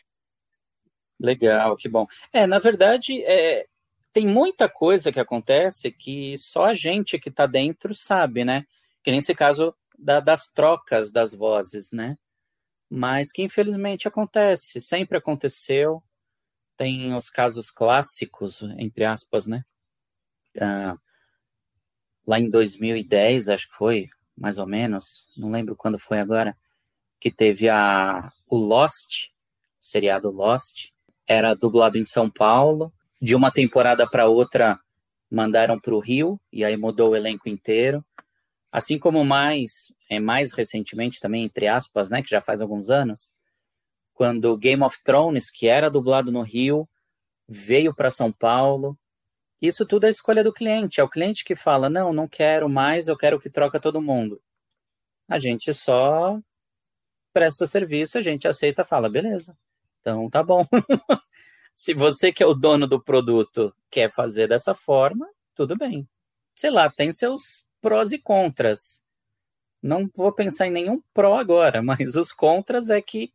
Legal, 1.19 1.77
que 1.77 1.89
bom. 1.89 2.07
É, 2.33 2.47
na 2.47 2.59
verdade, 2.59 3.23
é, 3.25 3.67
tem 4.13 4.27
muita 4.27 4.69
coisa 4.69 5.13
que 5.13 5.21
acontece 5.21 5.91
que 5.91 6.37
só 6.39 6.67
a 6.67 6.75
gente 6.75 7.19
que 7.19 7.29
está 7.29 7.47
dentro 7.47 7.95
sabe, 7.95 8.45
né? 8.45 8.65
Que 9.03 9.11
nesse 9.11 9.35
caso 9.35 9.75
da, 9.99 10.21
das 10.21 10.49
trocas 10.49 11.11
das 11.11 11.35
vozes, 11.35 11.91
né? 11.93 12.17
Mas 12.89 13.33
que 13.33 13.43
infelizmente 13.43 14.09
acontece, 14.09 14.81
sempre 14.81 15.19
aconteceu. 15.19 16.03
Tem 16.77 17.15
os 17.15 17.31
casos 17.31 17.71
clássicos, 17.71 18.63
entre 18.79 19.05
aspas, 19.05 19.47
né? 19.47 19.63
Ah, 20.61 20.97
lá 22.27 22.41
em 22.41 22.51
2010, 22.51 23.49
acho 23.49 23.69
que 23.69 23.77
foi, 23.77 24.09
mais 24.37 24.59
ou 24.59 24.67
menos, 24.67 25.27
não 25.37 25.51
lembro 25.51 25.77
quando 25.77 25.99
foi 25.99 26.19
agora, 26.19 26.57
que 27.21 27.31
teve 27.31 27.69
a, 27.69 28.33
o 28.47 28.57
Lost, 28.57 29.29
o 29.81 29.85
seriado 29.85 30.31
Lost, 30.31 30.91
era 31.27 31.55
dublado 31.55 31.99
em 31.99 32.05
São 32.05 32.31
Paulo. 32.31 32.93
De 33.21 33.35
uma 33.35 33.51
temporada 33.51 34.09
para 34.09 34.27
outra, 34.27 34.79
mandaram 35.31 35.81
para 35.81 35.95
o 35.95 35.99
Rio, 35.99 36.41
e 36.53 36.65
aí 36.65 36.77
mudou 36.77 37.11
o 37.11 37.17
elenco 37.17 37.49
inteiro. 37.49 38.05
Assim 38.71 38.99
como 38.99 39.25
mais, 39.25 39.93
é, 40.11 40.21
mais 40.21 40.53
recentemente 40.53 41.19
também, 41.19 41.45
entre 41.45 41.67
aspas, 41.67 42.11
né, 42.11 42.23
que 42.23 42.29
já 42.29 42.41
faz 42.41 42.61
alguns 42.61 42.91
anos, 42.91 43.33
quando 44.13 44.57
Game 44.57 44.83
of 44.83 45.03
Thrones, 45.03 45.51
que 45.51 45.67
era 45.67 45.91
dublado 45.91 46.31
no 46.31 46.43
Rio, 46.43 46.89
veio 47.49 47.95
para 47.95 48.11
São 48.11 48.33
Paulo. 48.33 48.99
Isso 49.61 49.87
tudo 49.87 50.05
é 50.05 50.11
escolha 50.11 50.45
do 50.45 50.53
cliente. 50.53 51.01
É 51.01 51.05
o 51.05 51.09
cliente 51.09 51.45
que 51.45 51.55
fala: 51.55 51.89
não, 51.89 52.13
não 52.13 52.29
quero 52.29 52.69
mais, 52.69 53.09
eu 53.09 53.17
quero 53.17 53.41
que 53.41 53.51
troca 53.51 53.81
todo 53.81 54.01
mundo. 54.01 54.41
A 55.29 55.39
gente 55.39 55.73
só 55.75 56.41
presta 57.33 57.65
o 57.65 57.67
serviço, 57.67 58.17
a 58.17 58.23
gente 58.23 58.49
aceita, 58.49 58.85
fala, 58.85 59.11
beleza. 59.11 59.57
Então 60.07 60.31
tá 60.31 60.41
bom. 60.41 60.65
Se 61.75 61.93
você 61.93 62.33
que 62.33 62.41
é 62.41 62.47
o 62.47 62.55
dono 62.55 62.87
do 62.87 63.03
produto 63.03 63.75
quer 63.91 64.09
fazer 64.09 64.47
dessa 64.49 64.73
forma, 64.73 65.29
tudo 65.53 65.77
bem. 65.77 66.09
Sei 66.55 66.71
lá, 66.71 66.89
tem 66.89 67.13
seus 67.13 67.67
prós 67.81 68.13
e 68.13 68.19
contras. 68.19 69.03
Não 69.83 70.09
vou 70.15 70.33
pensar 70.33 70.69
em 70.69 70.71
nenhum 70.71 71.03
pró 71.13 71.37
agora, 71.37 71.83
mas 71.83 72.15
os 72.15 72.31
contras 72.31 72.89
é 72.89 73.03
que 73.03 73.33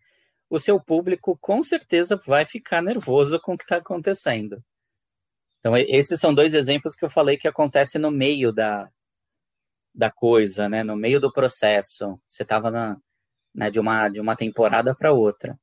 o 0.50 0.58
seu 0.58 0.80
público 0.80 1.38
com 1.42 1.62
certeza 1.62 2.16
vai 2.26 2.46
ficar 2.46 2.82
nervoso 2.82 3.38
com 3.42 3.54
o 3.54 3.58
que 3.58 3.66
está 3.66 3.76
acontecendo. 3.76 4.64
Então, 5.60 5.76
esses 5.76 6.22
são 6.22 6.34
dois 6.34 6.54
exemplos 6.54 6.96
que 6.96 7.04
eu 7.04 7.10
falei 7.10 7.36
que 7.36 7.50
acontece 7.50 8.00
no 8.00 8.10
meio 8.10 8.54
da, 8.54 8.90
da 9.94 10.10
coisa, 10.10 10.70
né? 10.70 10.84
No 10.84 10.96
meio 10.96 11.20
do 11.20 11.34
processo. 11.34 12.18
Você 12.26 12.44
estava 12.44 12.72
na, 12.72 12.98
né, 13.54 13.70
de, 13.70 13.80
uma, 13.80 14.08
de 14.08 14.22
uma 14.22 14.38
temporada 14.38 14.96
para 14.96 15.12
outra. 15.12 15.60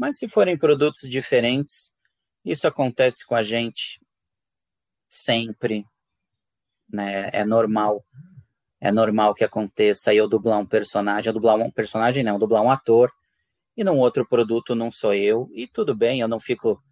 Mas 0.00 0.16
se 0.16 0.26
forem 0.26 0.56
produtos 0.56 1.02
diferentes, 1.02 1.92
isso 2.42 2.66
acontece 2.66 3.22
com 3.26 3.34
a 3.34 3.42
gente 3.42 4.00
sempre, 5.10 5.84
né? 6.90 7.28
É 7.34 7.44
normal. 7.44 8.02
É 8.80 8.90
normal 8.90 9.34
que 9.34 9.44
aconteça 9.44 10.14
eu 10.14 10.26
dublar 10.26 10.58
um 10.58 10.64
personagem, 10.64 11.28
eu 11.28 11.34
dublar 11.34 11.54
um 11.56 11.70
personagem 11.70 12.24
não, 12.24 12.38
dublar 12.38 12.62
um 12.62 12.70
ator, 12.70 13.12
e 13.76 13.84
num 13.84 13.98
outro 13.98 14.26
produto 14.26 14.74
não 14.74 14.90
sou 14.90 15.12
eu, 15.12 15.50
e 15.52 15.68
tudo 15.68 15.94
bem, 15.94 16.20
eu 16.20 16.28
não 16.28 16.40
fico, 16.40 16.82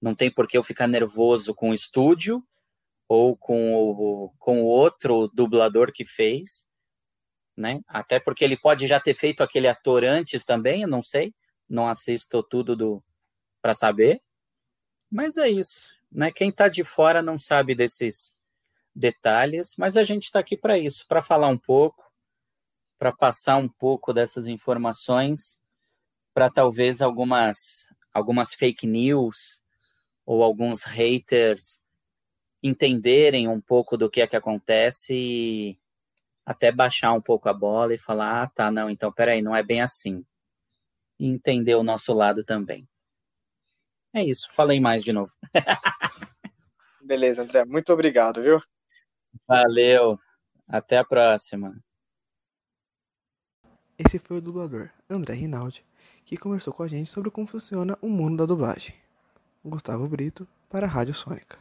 não 0.00 0.14
tem 0.14 0.30
por 0.32 0.48
que 0.48 0.56
eu 0.56 0.62
ficar 0.62 0.86
nervoso 0.86 1.54
com 1.54 1.68
o 1.68 1.74
estúdio, 1.74 2.42
ou 3.06 3.36
com 3.36 3.74
o, 3.74 4.32
com 4.38 4.62
o 4.62 4.64
outro 4.64 5.28
dublador 5.34 5.92
que 5.92 6.06
fez, 6.06 6.64
né? 7.54 7.82
Até 7.86 8.18
porque 8.18 8.42
ele 8.42 8.56
pode 8.56 8.86
já 8.86 8.98
ter 8.98 9.12
feito 9.12 9.42
aquele 9.42 9.68
ator 9.68 10.02
antes 10.02 10.46
também, 10.46 10.80
eu 10.80 10.88
não 10.88 11.02
sei, 11.02 11.34
não 11.68 11.88
assisto 11.88 12.42
tudo 12.42 12.76
do 12.76 13.02
para 13.62 13.74
saber. 13.74 14.20
Mas 15.10 15.36
é 15.38 15.48
isso, 15.48 15.90
né? 16.10 16.30
Quem 16.30 16.50
está 16.50 16.68
de 16.68 16.84
fora 16.84 17.22
não 17.22 17.38
sabe 17.38 17.74
desses 17.74 18.34
detalhes, 18.94 19.74
mas 19.76 19.96
a 19.96 20.04
gente 20.04 20.24
está 20.24 20.38
aqui 20.38 20.56
para 20.56 20.78
isso, 20.78 21.06
para 21.08 21.22
falar 21.22 21.48
um 21.48 21.58
pouco, 21.58 22.04
para 22.98 23.12
passar 23.12 23.56
um 23.56 23.68
pouco 23.68 24.12
dessas 24.12 24.46
informações, 24.46 25.60
para 26.32 26.50
talvez 26.50 27.02
algumas 27.02 27.88
algumas 28.12 28.54
fake 28.54 28.86
news 28.86 29.62
ou 30.24 30.42
alguns 30.42 30.84
haters 30.84 31.80
entenderem 32.62 33.48
um 33.48 33.60
pouco 33.60 33.96
do 33.96 34.08
que 34.08 34.22
é 34.22 34.26
que 34.26 34.36
acontece 34.36 35.12
e 35.12 35.78
até 36.46 36.70
baixar 36.72 37.12
um 37.12 37.20
pouco 37.20 37.48
a 37.48 37.52
bola 37.52 37.94
e 37.94 37.98
falar, 37.98 38.42
ah, 38.42 38.46
tá, 38.46 38.70
não, 38.70 38.88
então 38.88 39.12
peraí, 39.12 39.42
não 39.42 39.54
é 39.54 39.62
bem 39.62 39.80
assim. 39.80 40.24
E 41.18 41.26
entender 41.26 41.74
o 41.74 41.82
nosso 41.82 42.12
lado 42.12 42.44
também. 42.44 42.88
É 44.12 44.22
isso, 44.22 44.48
falei 44.52 44.80
mais 44.80 45.02
de 45.02 45.12
novo. 45.12 45.32
Beleza, 47.02 47.42
André, 47.42 47.64
muito 47.64 47.92
obrigado, 47.92 48.42
viu? 48.42 48.62
Valeu, 49.46 50.18
até 50.68 50.98
a 50.98 51.04
próxima. 51.04 51.76
Esse 53.98 54.18
foi 54.18 54.38
o 54.38 54.40
dublador 54.40 54.90
André 55.08 55.34
Rinaldi, 55.34 55.84
que 56.24 56.36
conversou 56.36 56.72
com 56.72 56.82
a 56.82 56.88
gente 56.88 57.10
sobre 57.10 57.30
como 57.30 57.46
funciona 57.46 57.98
o 58.00 58.08
mundo 58.08 58.38
da 58.38 58.46
dublagem. 58.46 58.94
Gustavo 59.64 60.08
Brito, 60.08 60.46
para 60.68 60.86
a 60.86 60.88
Rádio 60.88 61.14
Sônica. 61.14 61.58